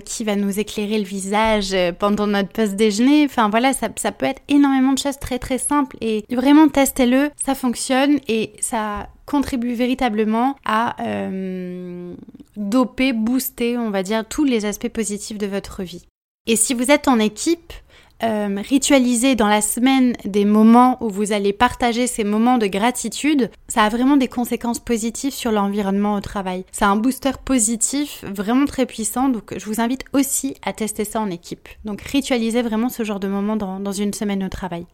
qui 0.06 0.24
va 0.24 0.36
nous 0.36 0.60
éclairer 0.60 0.98
le 0.98 1.04
visage 1.06 1.76
pendant 2.00 2.28
notre 2.28 2.50
post 2.50 2.76
déjeuner. 2.76 3.26
Enfin 3.26 3.50
voilà, 3.50 3.74
ça, 3.74 3.88
ça 3.96 4.12
peut 4.12 4.26
être 4.26 4.42
énormément 4.50 4.94
de 4.94 5.00
choses 5.00 5.18
très 5.18 5.40
très 5.40 5.58
simples 5.58 5.98
et 6.02 6.26
vraiment 6.30 6.68
testez-le, 6.68 7.32
ça 7.44 7.56
fonctionne 7.56 8.20
et 8.28 8.54
ça 8.60 9.08
contribue 9.28 9.76
véritablement 9.76 10.56
à 10.66 10.96
euh, 11.06 12.16
doper, 12.56 13.14
booster, 13.14 13.78
on 13.78 13.92
va 13.92 14.02
dire, 14.02 14.28
tous 14.28 14.46
les 14.46 14.66
aspects 14.66 14.90
positifs 14.90 15.38
de 15.38 15.46
votre 15.46 15.84
vie. 15.84 16.08
Et 16.48 16.56
si 16.56 16.74
vous 16.74 16.90
êtes 16.90 17.08
en 17.08 17.20
équipe, 17.20 17.74
euh, 18.24 18.62
ritualiser 18.68 19.36
dans 19.36 19.48
la 19.48 19.62
semaine 19.62 20.14
des 20.26 20.46
moments 20.46 20.98
où 21.02 21.10
vous 21.10 21.34
allez 21.34 21.54
partager 21.54 22.08
ces 22.08 22.24
moments 22.24 22.58
de 22.58 22.66
gratitude, 22.66 23.52
ça 23.68 23.84
a 23.84 23.90
vraiment 23.90 24.18
des 24.18 24.28
conséquences 24.28 24.80
positives 24.80 25.34
sur 25.34 25.52
l'environnement 25.52 26.16
au 26.16 26.22
travail. 26.22 26.64
C'est 26.72 26.86
un 26.86 26.96
booster 26.96 27.34
positif 27.46 28.24
vraiment 28.26 28.66
très 28.66 28.88
puissant, 28.88 29.30
donc 29.30 29.54
je 29.56 29.66
vous 29.66 29.82
invite 29.82 30.06
aussi 30.14 30.56
à 30.64 30.74
tester 30.74 31.06
ça 31.06 31.20
en 31.20 31.30
équipe. 31.30 31.68
Donc 31.86 32.02
ritualiser 32.02 32.64
vraiment 32.64 32.90
ce 32.90 33.04
genre 33.04 33.20
de 33.20 33.28
moments 33.28 33.58
dans, 33.58 33.80
dans 33.80 33.92
une 33.92 34.14
semaine 34.14 34.44
au 34.44 34.50
travail. 34.50 34.88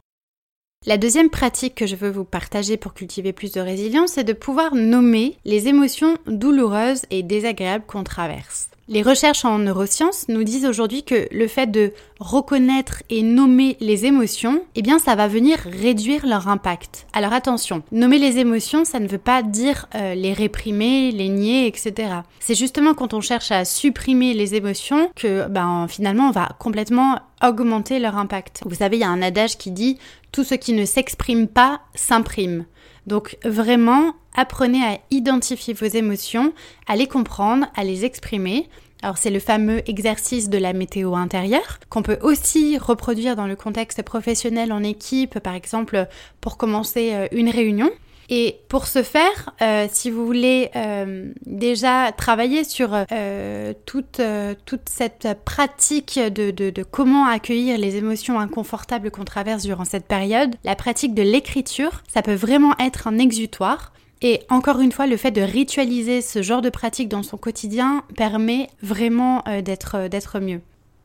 La 0.85 0.97
deuxième 0.97 1.29
pratique 1.29 1.75
que 1.75 1.87
je 1.87 1.95
veux 1.95 2.09
vous 2.09 2.25
partager 2.25 2.75
pour 2.75 2.93
cultiver 2.93 3.31
plus 3.31 3.53
de 3.53 3.61
résilience, 3.61 4.11
c'est 4.11 4.25
de 4.25 4.33
pouvoir 4.33 4.75
nommer 4.75 5.37
les 5.45 5.69
émotions 5.69 6.17
douloureuses 6.27 7.03
et 7.09 7.23
désagréables 7.23 7.85
qu'on 7.85 8.03
traverse. 8.03 8.67
Les 8.89 9.01
recherches 9.01 9.45
en 9.45 9.59
neurosciences 9.59 10.27
nous 10.27 10.43
disent 10.43 10.65
aujourd'hui 10.65 11.03
que 11.03 11.29
le 11.31 11.47
fait 11.47 11.67
de 11.67 11.93
reconnaître 12.19 13.01
et 13.09 13.23
nommer 13.23 13.77
les 13.79 14.05
émotions, 14.05 14.61
eh 14.75 14.81
bien 14.81 14.99
ça 14.99 15.15
va 15.15 15.29
venir 15.29 15.57
réduire 15.59 16.27
leur 16.27 16.49
impact. 16.49 17.07
Alors 17.13 17.31
attention, 17.31 17.83
nommer 17.93 18.17
les 18.17 18.39
émotions, 18.39 18.83
ça 18.83 18.99
ne 18.99 19.07
veut 19.07 19.17
pas 19.17 19.41
dire 19.41 19.87
euh, 19.95 20.15
les 20.15 20.33
réprimer, 20.33 21.11
les 21.11 21.29
nier, 21.29 21.65
etc. 21.65 21.93
C'est 22.41 22.55
justement 22.55 22.93
quand 22.93 23.13
on 23.13 23.21
cherche 23.21 23.51
à 23.51 23.63
supprimer 23.63 24.33
les 24.33 24.55
émotions 24.55 25.09
que 25.15 25.47
ben, 25.47 25.87
finalement 25.87 26.27
on 26.27 26.31
va 26.31 26.49
complètement 26.59 27.19
augmenter 27.41 27.99
leur 27.99 28.17
impact. 28.17 28.63
Vous 28.65 28.75
savez, 28.75 28.97
il 28.97 29.01
y 29.01 29.05
a 29.05 29.09
un 29.09 29.21
adage 29.21 29.57
qui 29.57 29.71
dit 29.71 29.97
tout 30.33 30.43
ce 30.43 30.55
qui 30.55 30.73
ne 30.73 30.83
s'exprime 30.83 31.47
pas 31.47 31.79
s'imprime. 31.95 32.65
Donc 33.07 33.37
vraiment, 33.43 34.13
apprenez 34.35 34.83
à 34.83 34.99
identifier 35.11 35.73
vos 35.73 35.85
émotions, 35.85 36.53
à 36.87 36.95
les 36.95 37.07
comprendre, 37.07 37.67
à 37.75 37.83
les 37.83 38.05
exprimer. 38.05 38.69
Alors 39.01 39.17
c'est 39.17 39.31
le 39.31 39.39
fameux 39.39 39.87
exercice 39.89 40.49
de 40.49 40.57
la 40.57 40.71
météo 40.71 41.15
intérieure 41.15 41.79
qu'on 41.89 42.03
peut 42.03 42.19
aussi 42.21 42.77
reproduire 42.77 43.35
dans 43.35 43.47
le 43.47 43.57
contexte 43.57 44.01
professionnel 44.01 44.71
en 44.71 44.81
équipe, 44.81 45.39
par 45.39 45.55
exemple 45.55 46.07
pour 46.39 46.57
commencer 46.57 47.11
euh, 47.13 47.27
une 47.33 47.49
réunion. 47.49 47.91
Et 48.29 48.57
pour 48.69 48.87
ce 48.87 49.03
faire, 49.03 49.53
euh, 49.61 49.87
si 49.91 50.09
vous 50.09 50.25
voulez 50.25 50.69
euh, 50.75 51.31
déjà 51.45 52.11
travailler 52.11 52.63
sur 52.63 52.91
euh, 52.93 53.73
toute, 53.85 54.21
toute 54.65 54.89
cette 54.89 55.27
pratique 55.45 56.19
de, 56.19 56.51
de, 56.51 56.69
de, 56.69 56.83
comment 56.83 57.25
accueillir 57.25 57.77
les 57.77 57.97
émotions 57.97 58.39
inconfortables 58.39 59.11
qu'on 59.11 59.25
traverse 59.25 59.63
durant 59.63 59.85
cette 59.85 60.05
période, 60.05 60.55
la 60.63 60.75
pratique 60.75 61.13
de 61.13 61.21
l'écriture, 61.21 62.03
ça 62.07 62.21
peut 62.21 62.33
vraiment 62.33 62.73
être 62.79 63.07
un 63.07 63.17
exutoire. 63.17 63.91
Et 64.21 64.41
encore 64.49 64.79
une 64.79 64.93
fois, 64.93 65.05
le 65.05 65.17
fait 65.17 65.31
de 65.31 65.41
ritualiser 65.41 66.21
ce 66.21 66.41
genre 66.41 66.61
de 66.61 66.69
pratique 66.69 67.09
dans 67.09 67.23
son 67.23 67.35
quotidien 67.35 68.03
permet 68.15 68.69
vraiment 68.81 69.43
d'être 69.65 70.39
mieux. 70.39 70.61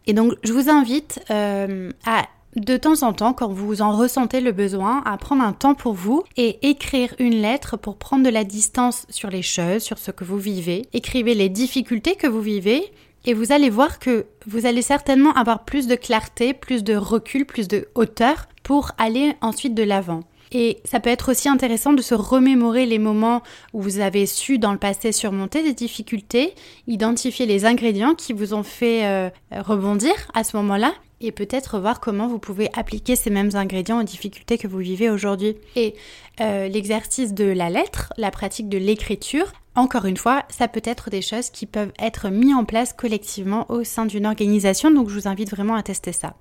Et 0.06 0.12
donc, 0.12 0.34
je 0.44 0.52
vous 0.52 0.70
invite 0.70 1.20
à 1.28 2.28
de 2.60 2.76
temps 2.76 3.02
en 3.02 3.12
temps, 3.12 3.32
quand 3.32 3.48
vous 3.48 3.82
en 3.82 3.92
ressentez 3.96 4.40
le 4.40 4.52
besoin, 4.52 5.02
à 5.04 5.16
prendre 5.16 5.42
un 5.42 5.52
temps 5.52 5.74
pour 5.74 5.94
vous 5.94 6.24
et 6.36 6.68
écrire 6.68 7.14
une 7.18 7.40
lettre 7.40 7.76
pour 7.76 7.96
prendre 7.96 8.24
de 8.24 8.30
la 8.30 8.44
distance 8.44 9.06
sur 9.10 9.30
les 9.30 9.42
choses, 9.42 9.82
sur 9.82 9.98
ce 9.98 10.10
que 10.10 10.24
vous 10.24 10.38
vivez. 10.38 10.86
Écrivez 10.92 11.34
les 11.34 11.48
difficultés 11.48 12.16
que 12.16 12.26
vous 12.26 12.42
vivez 12.42 12.92
et 13.24 13.34
vous 13.34 13.52
allez 13.52 13.70
voir 13.70 13.98
que 13.98 14.26
vous 14.46 14.66
allez 14.66 14.82
certainement 14.82 15.32
avoir 15.32 15.64
plus 15.64 15.86
de 15.86 15.94
clarté, 15.94 16.54
plus 16.54 16.84
de 16.84 16.96
recul, 16.96 17.46
plus 17.46 17.68
de 17.68 17.88
hauteur 17.94 18.46
pour 18.62 18.92
aller 18.98 19.34
ensuite 19.40 19.74
de 19.74 19.82
l'avant. 19.82 20.22
Et 20.52 20.78
ça 20.84 21.00
peut 21.00 21.10
être 21.10 21.30
aussi 21.30 21.48
intéressant 21.48 21.92
de 21.92 22.02
se 22.02 22.14
remémorer 22.14 22.86
les 22.86 22.98
moments 22.98 23.42
où 23.72 23.82
vous 23.82 23.98
avez 24.00 24.26
su 24.26 24.58
dans 24.58 24.72
le 24.72 24.78
passé 24.78 25.12
surmonter 25.12 25.62
des 25.62 25.74
difficultés, 25.74 26.54
identifier 26.86 27.46
les 27.46 27.64
ingrédients 27.64 28.14
qui 28.14 28.32
vous 28.32 28.54
ont 28.54 28.62
fait 28.62 29.06
euh, 29.06 29.30
rebondir 29.52 30.12
à 30.34 30.44
ce 30.44 30.56
moment-là 30.56 30.92
et 31.20 31.32
peut-être 31.32 31.78
voir 31.78 32.00
comment 32.00 32.28
vous 32.28 32.38
pouvez 32.38 32.70
appliquer 32.76 33.16
ces 33.16 33.30
mêmes 33.30 33.50
ingrédients 33.54 34.00
aux 34.00 34.04
difficultés 34.04 34.58
que 34.58 34.68
vous 34.68 34.78
vivez 34.78 35.10
aujourd'hui. 35.10 35.56
Et 35.76 35.94
euh, 36.40 36.68
l'exercice 36.68 37.34
de 37.34 37.44
la 37.44 37.70
lettre, 37.70 38.12
la 38.16 38.30
pratique 38.30 38.68
de 38.68 38.78
l'écriture, 38.78 39.52
encore 39.74 40.04
une 40.04 40.16
fois, 40.16 40.44
ça 40.48 40.68
peut 40.68 40.82
être 40.84 41.10
des 41.10 41.22
choses 41.22 41.50
qui 41.50 41.66
peuvent 41.66 41.92
être 41.98 42.28
mises 42.30 42.54
en 42.54 42.64
place 42.64 42.92
collectivement 42.92 43.66
au 43.70 43.84
sein 43.84 44.06
d'une 44.06 44.26
organisation, 44.26 44.90
donc 44.90 45.08
je 45.08 45.14
vous 45.14 45.28
invite 45.28 45.50
vraiment 45.50 45.74
à 45.74 45.82
tester 45.82 46.12
ça. 46.12 46.34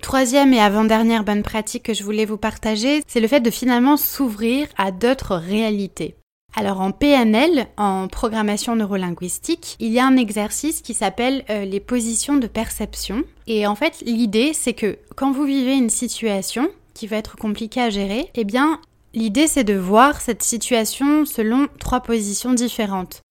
Troisième 0.00 0.52
et 0.52 0.60
avant-dernière 0.60 1.24
bonne 1.24 1.42
pratique 1.42 1.84
que 1.84 1.94
je 1.94 2.02
voulais 2.02 2.24
vous 2.24 2.36
partager, 2.36 3.02
c'est 3.06 3.20
le 3.20 3.28
fait 3.28 3.40
de 3.40 3.50
finalement 3.50 3.96
s'ouvrir 3.96 4.66
à 4.76 4.90
d'autres 4.90 5.36
réalités. 5.36 6.16
Alors 6.54 6.80
en 6.80 6.92
PNL, 6.92 7.66
en 7.76 8.08
programmation 8.08 8.76
neurolinguistique, 8.76 9.76
il 9.80 9.92
y 9.92 9.98
a 9.98 10.06
un 10.06 10.16
exercice 10.16 10.82
qui 10.82 10.92
s'appelle 10.92 11.44
euh, 11.48 11.64
les 11.64 11.80
positions 11.80 12.36
de 12.36 12.46
perception. 12.46 13.24
Et 13.46 13.66
en 13.66 13.74
fait, 13.74 14.02
l'idée, 14.04 14.52
c'est 14.52 14.74
que 14.74 14.98
quand 15.16 15.32
vous 15.32 15.44
vivez 15.44 15.74
une 15.74 15.88
situation 15.88 16.68
qui 16.94 17.06
va 17.06 17.16
être 17.16 17.36
compliquée 17.36 17.80
à 17.80 17.90
gérer, 17.90 18.28
eh 18.34 18.44
bien, 18.44 18.80
l'idée, 19.14 19.46
c'est 19.46 19.64
de 19.64 19.74
voir 19.74 20.20
cette 20.20 20.42
situation 20.42 21.24
selon 21.24 21.68
trois 21.78 22.00
positions 22.00 22.52
différentes. 22.52 23.22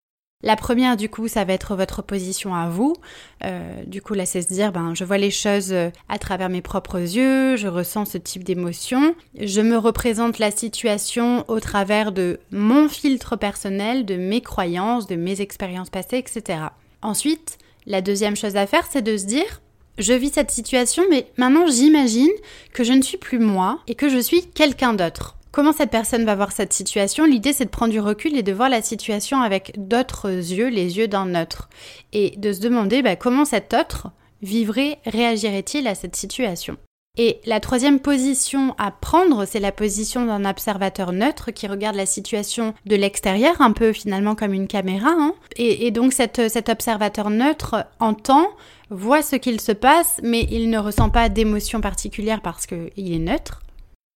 La 0.44 0.56
première, 0.56 0.98
du 0.98 1.10
coup, 1.10 1.28
ça 1.28 1.44
va 1.44 1.54
être 1.54 1.76
votre 1.76 2.02
position 2.02 2.56
à 2.56 2.68
vous. 2.70 2.96
Euh, 3.44 3.84
du 3.86 4.02
coup, 4.02 4.14
là, 4.14 4.26
c'est 4.26 4.42
se 4.42 4.48
dire, 4.48 4.72
ben, 4.72 4.94
je 4.96 5.04
vois 5.04 5.18
les 5.18 5.32
choses 5.32 5.72
euh, 5.72 5.90
à 6.10 6.18
travers 6.18 6.50
mes 6.50 6.62
propres 6.62 7.00
yeux, 7.00 7.56
je 7.58 7.68
ressens 7.68 8.06
ce 8.06 8.18
type 8.18 8.44
d'émotion, 8.44 9.16
je 9.40 9.62
me 9.62 9.78
représente 9.78 10.40
la 10.40 10.52
situation 10.52 11.46
au 11.48 11.60
travers 11.60 12.12
de 12.12 12.40
mon 12.52 12.90
filtre 12.90 13.36
personnel, 13.36 14.06
de 14.06 14.16
mes 14.16 14.42
croyances, 14.42 15.08
de 15.08 15.16
mes 15.16 15.42
expériences 15.42 15.90
passées, 15.90 16.18
etc. 16.18 16.60
Ensuite, 17.02 17.58
la 17.86 18.02
deuxième 18.02 18.36
chose 18.36 18.56
à 18.56 18.68
faire, 18.68 18.88
c'est 18.90 19.02
de 19.02 19.18
se 19.18 19.26
dire, 19.26 19.62
je 19.98 20.14
vis 20.14 20.34
cette 20.34 20.52
situation, 20.52 21.04
mais 21.10 21.28
maintenant 21.38 21.68
j'imagine 21.68 22.32
que 22.74 22.84
je 22.84 22.94
ne 22.94 23.02
suis 23.02 23.18
plus 23.18 23.40
moi 23.40 23.80
et 23.88 23.96
que 23.96 24.10
je 24.10 24.20
suis 24.20 24.46
quelqu'un 24.48 24.94
d'autre. 24.94 25.36
Comment 25.52 25.74
cette 25.74 25.92
personne 25.92 26.24
va 26.24 26.36
voir 26.36 26.54
cette 26.54 26.72
situation 26.72 27.26
L'idée, 27.26 27.52
c'est 27.52 27.66
de 27.66 27.70
prendre 27.70 27.92
du 27.92 28.00
recul 28.00 28.38
et 28.38 28.44
de 28.44 28.54
voir 28.54 28.70
la 28.70 28.82
situation 28.82 29.42
avec 29.42 29.74
d'autres 29.78 30.30
yeux, 30.30 30.70
les 30.70 30.98
yeux 30.98 31.10
d'un 31.10 31.40
autre. 31.42 31.70
Et 32.14 32.36
de 32.38 32.54
se 32.54 32.62
demander 32.62 33.02
bah, 33.02 33.18
comment 33.18 33.44
cet 33.44 33.74
autre 33.74 34.08
vivrait, 34.42 35.00
réagirait-il 35.06 35.88
à 35.88 35.96
cette 35.96 36.16
situation. 36.16 36.78
Et 37.18 37.42
la 37.46 37.60
troisième 37.60 38.00
position 38.00 38.74
à 38.78 38.90
prendre, 38.90 39.44
c'est 39.46 39.60
la 39.60 39.74
position 39.74 40.24
d'un 40.26 40.46
observateur 40.46 41.12
neutre 41.12 41.52
qui 41.52 41.68
regarde 41.68 41.98
la 41.98 42.06
situation 42.06 42.74
de 42.86 42.96
l'extérieur, 42.96 43.60
un 43.60 43.74
peu 43.74 43.92
finalement 43.92 44.34
comme 44.34 44.54
une 44.54 44.68
caméra. 44.68 45.10
Hein. 45.10 45.34
Et, 45.58 45.92
donc 45.92 46.14
cet 46.14 46.70
observateur 46.70 47.30
neutre 47.30 47.86
entend, 48.00 48.48
voit 48.90 49.22
ce 49.22 49.36
qu'il 49.36 49.60
se 49.60 49.74
passe, 49.74 50.22
mais 50.24 50.48
il 50.52 50.70
ne 50.70 50.78
ressent 50.78 51.10
pas 51.10 51.28
d'émotion 51.28 51.82
particulière 51.82 52.42
parce 52.42 52.66
qu'il 52.66 52.92
est 52.96 53.20
neutre. 53.20 53.61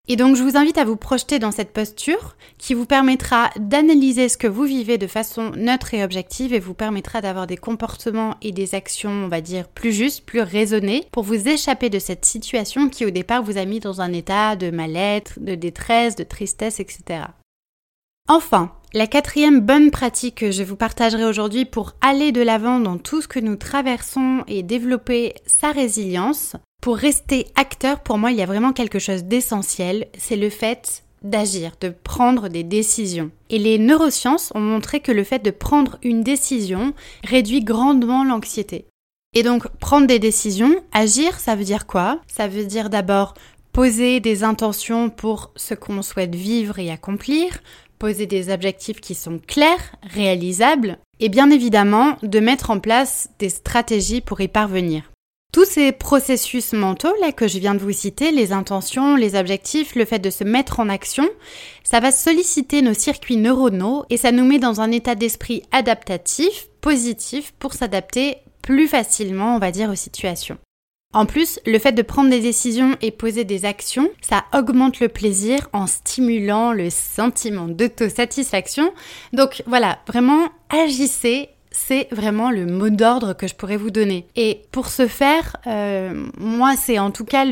Et 0.08 0.18
donc 0.18 0.36
je 0.36 0.44
vous 0.44 0.56
invite 0.56 0.78
à 0.78 0.86
vous 0.86 0.98
projeter 0.98 1.40
dans 1.40 1.52
cette 1.52 1.74
posture 1.74 2.36
qui 2.60 2.76
vous 2.76 2.86
permettra 2.86 3.50
d'analyser 3.58 4.30
ce 4.30 4.38
que 4.38 4.48
vous 4.48 4.64
vivez 4.64 5.00
de 5.00 5.08
façon 5.08 5.52
neutre 5.56 5.96
et 5.96 6.04
objective 6.04 6.54
et 6.54 6.60
vous 6.60 6.76
permettra 6.76 7.22
d'avoir 7.22 7.48
des 7.48 7.58
comportements 7.58 8.36
et 8.44 8.52
des 8.52 8.76
actions, 8.76 9.10
on 9.10 9.28
va 9.28 9.42
dire, 9.42 9.68
plus 9.68 9.92
justes, 9.92 10.24
plus 10.24 10.42
raisonnés 10.42 11.08
pour 11.12 11.24
vous 11.24 11.48
échapper 11.48 11.90
de 11.90 11.98
cette 11.98 12.26
situation 12.26 12.88
qui 12.88 13.06
au 13.06 13.10
départ 13.10 13.42
vous 13.42 13.58
a 13.58 13.66
mis 13.66 13.80
dans 13.80 14.02
un 14.02 14.14
état 14.14 14.56
de 14.56 14.70
mal-être, 14.70 15.40
de 15.40 15.56
détresse, 15.56 16.16
de 16.16 16.24
tristesse, 16.24 16.80
etc. 16.80 17.24
Enfin, 18.28 18.72
la 18.94 19.08
quatrième 19.08 19.60
bonne 19.60 19.92
pratique 19.92 20.36
que 20.36 20.52
je 20.52 20.64
vous 20.64 20.76
partagerai 20.76 21.26
aujourd'hui 21.26 21.66
pour 21.66 21.94
aller 22.02 22.32
de 22.32 22.42
l'avant 22.42 22.80
dans 22.80 22.98
tout 22.98 23.22
ce 23.22 23.28
que 23.28 23.40
nous 23.40 23.56
traversons 23.56 24.44
et 24.48 24.64
développer 24.64 25.36
sa 25.46 25.72
résilience, 25.72 26.56
pour 26.86 26.98
rester 26.98 27.48
acteur, 27.56 28.02
pour 28.02 28.20
moi, 28.20 28.30
il 28.30 28.38
y 28.38 28.44
a 28.44 28.46
vraiment 28.46 28.72
quelque 28.72 29.00
chose 29.00 29.24
d'essentiel, 29.24 30.06
c'est 30.20 30.36
le 30.36 30.52
fait 30.52 31.04
d'agir, 31.24 31.72
de 31.82 31.90
prendre 31.90 32.48
des 32.48 32.62
décisions. 32.62 33.32
Et 33.50 33.58
les 33.58 33.80
neurosciences 33.80 34.52
ont 34.54 34.60
montré 34.60 35.00
que 35.00 35.12
le 35.12 35.24
fait 35.24 35.40
de 35.44 35.50
prendre 35.50 35.98
une 36.04 36.22
décision 36.22 36.94
réduit 37.24 37.64
grandement 37.64 38.24
l'anxiété. 38.24 38.86
Et 39.34 39.42
donc, 39.42 39.68
prendre 39.80 40.06
des 40.06 40.20
décisions, 40.20 40.76
agir, 40.94 41.40
ça 41.40 41.56
veut 41.56 41.64
dire 41.64 41.88
quoi? 41.88 42.20
Ça 42.28 42.48
veut 42.48 42.66
dire 42.66 42.92
d'abord 42.92 43.34
poser 43.74 44.20
des 44.20 44.44
intentions 44.44 45.10
pour 45.10 45.54
ce 45.56 45.74
qu'on 45.74 46.04
souhaite 46.04 46.36
vivre 46.36 46.78
et 46.78 46.92
accomplir, 46.92 47.64
poser 47.98 48.28
des 48.28 48.54
objectifs 48.54 49.02
qui 49.02 49.16
sont 49.16 49.40
clairs, 49.40 49.96
réalisables, 50.04 51.00
et 51.20 51.30
bien 51.30 51.50
évidemment 51.50 52.18
de 52.22 52.40
mettre 52.40 52.70
en 52.70 52.80
place 52.80 53.28
des 53.40 53.50
stratégies 53.50 54.22
pour 54.22 54.40
y 54.40 54.48
parvenir. 54.48 55.12
Tous 55.56 55.64
ces 55.64 55.94
processus 55.94 56.74
mentaux 56.74 57.16
là 57.22 57.32
que 57.32 57.48
je 57.48 57.60
viens 57.60 57.76
de 57.76 57.80
vous 57.80 57.94
citer, 57.94 58.32
les 58.32 58.52
intentions, 58.52 59.16
les 59.16 59.36
objectifs, 59.36 59.96
le 59.96 60.04
fait 60.04 60.20
de 60.20 60.30
se 60.30 60.44
mettre 60.44 60.82
en 60.82 60.90
action, 60.90 61.26
ça 61.82 62.02
va 62.02 62.12
solliciter 62.12 62.82
nos 62.82 62.94
circuits 62.94 63.38
neuronaux 63.38 64.04
et 64.10 64.18
ça 64.18 64.34
nous 64.34 64.44
met 64.44 64.60
dans 64.60 64.82
un 64.82 64.92
état 64.92 65.16
d'esprit 65.16 65.64
adaptatif, 65.72 66.68
positif 66.82 67.54
pour 67.58 67.72
s'adapter 67.72 68.40
plus 68.64 68.90
facilement, 68.90 69.56
on 69.56 69.60
va 69.60 69.72
dire, 69.72 69.90
aux 69.90 69.96
situations. 69.96 70.58
En 71.14 71.26
plus, 71.26 71.62
le 71.66 71.80
fait 71.80 71.94
de 71.94 72.02
prendre 72.02 72.30
des 72.30 72.42
décisions 72.42 72.98
et 73.02 73.12
poser 73.12 73.46
des 73.46 73.64
actions, 73.64 74.10
ça 74.20 74.44
augmente 74.54 75.00
le 75.00 75.08
plaisir 75.08 75.70
en 75.72 75.88
stimulant 75.88 76.74
le 76.74 76.90
sentiment 76.90 77.70
d'autosatisfaction. 77.70 78.92
Donc 79.32 79.64
voilà, 79.68 80.00
vraiment 80.06 80.50
agissez 80.68 81.48
c'est 81.76 82.08
vraiment 82.12 82.52
le 82.52 82.66
mot 82.66 82.90
d'ordre 82.90 83.34
que 83.34 83.48
je 83.48 83.56
pourrais 83.56 83.78
vous 83.78 83.92
donner. 83.92 84.28
Et 84.36 84.62
pour 84.72 84.88
ce 84.88 85.08
faire, 85.08 85.58
euh, 85.68 86.26
moi, 86.38 86.76
c'est 86.78 87.00
en 87.00 87.12
tout 87.12 87.26
cas 87.26 87.46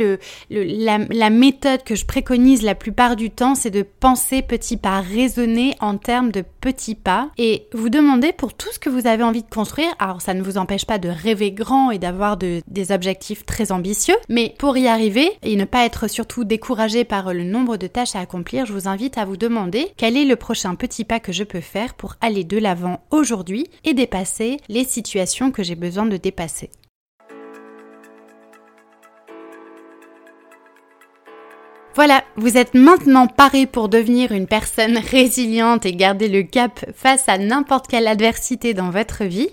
la, 0.49 1.29
méthode 1.29 1.83
que 1.83 1.95
je 1.95 2.05
préconise 2.05 2.61
la 2.61 2.75
plupart 2.75 3.15
du 3.15 3.29
temps, 3.29 3.55
c'est 3.55 3.69
de 3.69 3.83
penser 3.83 4.41
petit 4.41 4.77
pas, 4.77 5.01
raisonner 5.01 5.75
en 5.81 5.97
termes 5.97 6.31
de 6.31 6.43
petits 6.61 6.95
pas 6.95 7.29
et 7.37 7.67
vous 7.73 7.89
demander 7.89 8.31
pour 8.31 8.53
tout 8.53 8.71
ce 8.71 8.79
que 8.79 8.89
vous 8.89 9.07
avez 9.07 9.23
envie 9.23 9.43
de 9.43 9.49
construire. 9.49 9.93
Alors, 9.99 10.21
ça 10.21 10.33
ne 10.33 10.41
vous 10.41 10.57
empêche 10.57 10.85
pas 10.85 10.99
de 10.99 11.09
rêver 11.09 11.51
grand 11.51 11.91
et 11.91 11.99
d'avoir 11.99 12.37
de, 12.37 12.61
des 12.67 12.91
objectifs 12.91 13.45
très 13.45 13.71
ambitieux, 13.71 14.15
mais 14.29 14.55
pour 14.57 14.77
y 14.77 14.87
arriver 14.87 15.31
et 15.43 15.55
ne 15.55 15.65
pas 15.65 15.85
être 15.85 16.07
surtout 16.07 16.45
découragé 16.45 17.03
par 17.03 17.33
le 17.33 17.43
nombre 17.43 17.77
de 17.77 17.87
tâches 17.87 18.15
à 18.15 18.19
accomplir, 18.19 18.65
je 18.65 18.73
vous 18.73 18.87
invite 18.87 19.17
à 19.17 19.25
vous 19.25 19.37
demander 19.37 19.87
quel 19.97 20.15
est 20.15 20.25
le 20.25 20.35
prochain 20.37 20.75
petit 20.75 21.03
pas 21.03 21.19
que 21.19 21.33
je 21.33 21.43
peux 21.43 21.61
faire 21.61 21.93
pour 21.93 22.15
aller 22.21 22.43
de 22.43 22.57
l'avant 22.57 23.03
aujourd'hui 23.11 23.67
et 23.83 23.93
dépasser 23.93 24.12
les 24.69 24.83
situations 24.83 25.51
que 25.51 25.63
j'ai 25.63 25.75
besoin 25.75 26.05
de 26.05 26.17
dépasser. 26.17 26.69
Voilà, 31.95 32.23
vous 32.37 32.57
êtes 32.57 32.73
maintenant 32.73 33.27
paré 33.27 33.67
pour 33.67 33.87
devenir 33.87 34.31
une 34.31 34.47
personne 34.47 34.97
résiliente 34.97 35.85
et 35.85 35.95
garder 35.95 36.27
le 36.27 36.41
cap 36.41 36.83
face 36.95 37.29
à 37.29 37.37
n'importe 37.37 37.87
quelle 37.87 38.07
adversité 38.07 38.73
dans 38.73 38.89
votre 38.89 39.25
vie. 39.25 39.49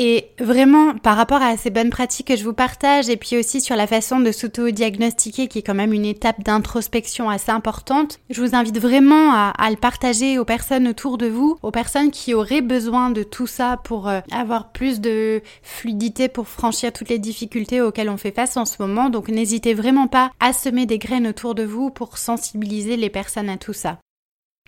Et 0.00 0.30
vraiment, 0.38 0.94
par 0.94 1.16
rapport 1.16 1.42
à 1.42 1.56
ces 1.56 1.70
bonnes 1.70 1.90
pratiques 1.90 2.28
que 2.28 2.36
je 2.36 2.44
vous 2.44 2.52
partage, 2.52 3.08
et 3.08 3.16
puis 3.16 3.36
aussi 3.36 3.60
sur 3.60 3.74
la 3.74 3.88
façon 3.88 4.20
de 4.20 4.30
s'auto-diagnostiquer, 4.30 5.48
qui 5.48 5.58
est 5.58 5.62
quand 5.62 5.74
même 5.74 5.92
une 5.92 6.04
étape 6.04 6.40
d'introspection 6.44 7.28
assez 7.28 7.50
importante, 7.50 8.20
je 8.30 8.40
vous 8.40 8.54
invite 8.54 8.78
vraiment 8.78 9.32
à, 9.32 9.70
le 9.70 9.76
partager 9.76 10.38
aux 10.38 10.44
personnes 10.44 10.86
autour 10.86 11.18
de 11.18 11.26
vous, 11.26 11.58
aux 11.62 11.72
personnes 11.72 12.12
qui 12.12 12.32
auraient 12.32 12.60
besoin 12.60 13.10
de 13.10 13.24
tout 13.24 13.48
ça 13.48 13.76
pour 13.82 14.08
euh, 14.08 14.20
avoir 14.30 14.70
plus 14.70 15.00
de 15.00 15.42
fluidité, 15.62 16.28
pour 16.28 16.46
franchir 16.46 16.92
toutes 16.92 17.08
les 17.08 17.18
difficultés 17.18 17.80
auxquelles 17.80 18.08
on 18.08 18.16
fait 18.16 18.30
face 18.30 18.56
en 18.56 18.66
ce 18.66 18.80
moment. 18.80 19.10
Donc 19.10 19.28
n'hésitez 19.28 19.74
vraiment 19.74 20.06
pas 20.06 20.30
à 20.38 20.52
semer 20.52 20.86
des 20.86 20.98
graines 20.98 21.26
autour 21.26 21.56
de 21.56 21.64
vous 21.64 21.90
pour 21.90 22.18
sensibiliser 22.18 22.96
les 22.96 23.10
personnes 23.10 23.48
à 23.48 23.56
tout 23.56 23.72
ça. 23.72 23.98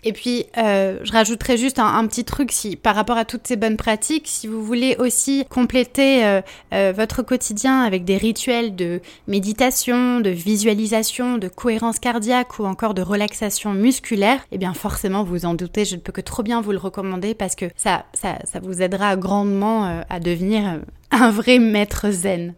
Et 0.03 0.13
puis, 0.13 0.45
euh, 0.57 0.99
je 1.03 1.11
rajouterai 1.11 1.57
juste 1.57 1.77
un, 1.77 2.05
petit 2.07 2.23
truc 2.23 2.51
si, 2.51 2.75
par 2.75 2.95
rapport 2.95 3.17
à 3.17 3.25
toutes 3.25 3.47
ces 3.47 3.55
bonnes 3.55 3.77
pratiques, 3.77 4.27
si 4.27 4.47
vous 4.47 4.63
voulez 4.63 4.95
aussi 4.97 5.45
compléter 5.49 6.25
euh, 6.25 6.41
euh, 6.73 6.91
votre 6.95 7.21
quotidien 7.21 7.81
avec 7.81 8.03
des 8.03 8.17
rituels 8.17 8.75
de 8.75 8.99
méditation, 9.27 10.19
de 10.19 10.31
visualisation, 10.31 11.37
de 11.37 11.47
cohérence 11.47 11.99
cardiaque 11.99 12.57
ou 12.57 12.65
encore 12.65 12.95
de 12.95 13.03
relaxation 13.03 13.73
musculaire, 13.73 14.39
eh 14.51 14.57
bien 14.57 14.73
forcément, 14.73 15.23
vous 15.23 15.45
en 15.45 15.53
doutez, 15.53 15.85
je 15.85 15.95
ne 15.95 16.01
peux 16.01 16.11
que 16.11 16.21
trop 16.21 16.41
bien 16.41 16.61
vous 16.61 16.71
le 16.71 16.79
recommander 16.79 17.35
parce 17.35 17.55
que 17.55 17.65
ça, 17.75 18.05
ça, 18.13 18.39
ça 18.45 18.59
vous 18.59 18.81
aidera 18.81 19.15
grandement 19.15 20.01
à 20.09 20.19
devenir 20.19 20.79
un 21.11 21.31
vrai 21.31 21.59
maître 21.59 22.09
zen. 22.09 22.55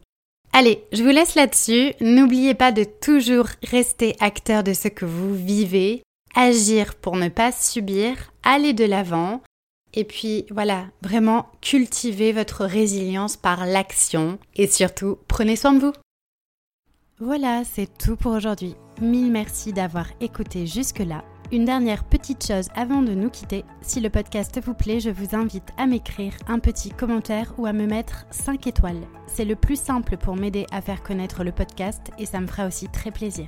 Allez, 0.53 0.84
je 0.93 1.03
vous 1.03 1.10
laisse 1.10 1.36
là-dessus. 1.36 1.93
N'oubliez 1.99 2.53
pas 2.53 2.71
de 2.71 2.84
toujours 2.84 3.47
rester 3.63 4.15
acteur 4.19 4.63
de 4.63 4.73
ce 4.73 4.88
que 4.88 5.03
vous 5.03 5.34
vivez 5.34 6.03
agir 6.36 6.96
pour 6.96 7.15
ne 7.15 7.30
pas 7.30 7.52
subir, 7.52 8.15
aller 8.43 8.74
de 8.74 8.86
l'avant. 8.86 9.41
Et 9.93 10.04
puis 10.04 10.46
voilà, 10.50 10.88
vraiment 11.02 11.48
cultiver 11.62 12.32
votre 12.32 12.65
résilience 12.65 13.38
par 13.38 13.65
l'action 13.65 14.39
et 14.56 14.67
surtout 14.67 15.19
prenez 15.28 15.56
soin 15.56 15.74
de 15.74 15.80
vous. 15.80 15.93
Voilà, 17.19 17.63
c'est 17.63 17.98
tout 17.98 18.15
pour 18.15 18.34
aujourd'hui. 18.34 18.76
Mille 19.02 19.32
merci 19.32 19.72
d'avoir 19.72 20.08
écouté 20.19 20.65
jusque-là. 20.65 21.24
Une 21.52 21.65
dernière 21.65 22.04
petite 22.04 22.48
chose 22.48 22.69
avant 22.76 23.04
de 23.04 23.13
nous 23.13 23.30
quitter, 23.30 23.63
si 23.82 24.00
le 24.00 24.10
podcast 24.10 24.60
vous 24.60 24.74
plaît, 24.74 25.00
je 25.00 25.12
vous 25.12 25.36
invite 25.36 25.69
à 25.78 25.86
m'écrire 25.86 26.34
un 26.48 26.58
petit 26.58 26.89
commentaire 26.89 27.54
ou 27.60 27.67
à 27.67 27.74
me 27.74 27.86
mettre 27.86 28.26
5 28.32 28.65
étoiles. 28.65 29.06
C'est 29.28 29.46
le 29.46 29.56
plus 29.56 29.80
simple 29.80 30.17
pour 30.17 30.36
m'aider 30.36 30.65
à 30.72 30.82
faire 30.82 31.04
connaître 31.04 31.43
le 31.43 31.52
podcast 31.52 32.10
et 32.17 32.26
ça 32.26 32.39
me 32.39 32.48
fera 32.48 32.65
aussi 32.65 32.88
très 32.88 33.12
plaisir. 33.12 33.48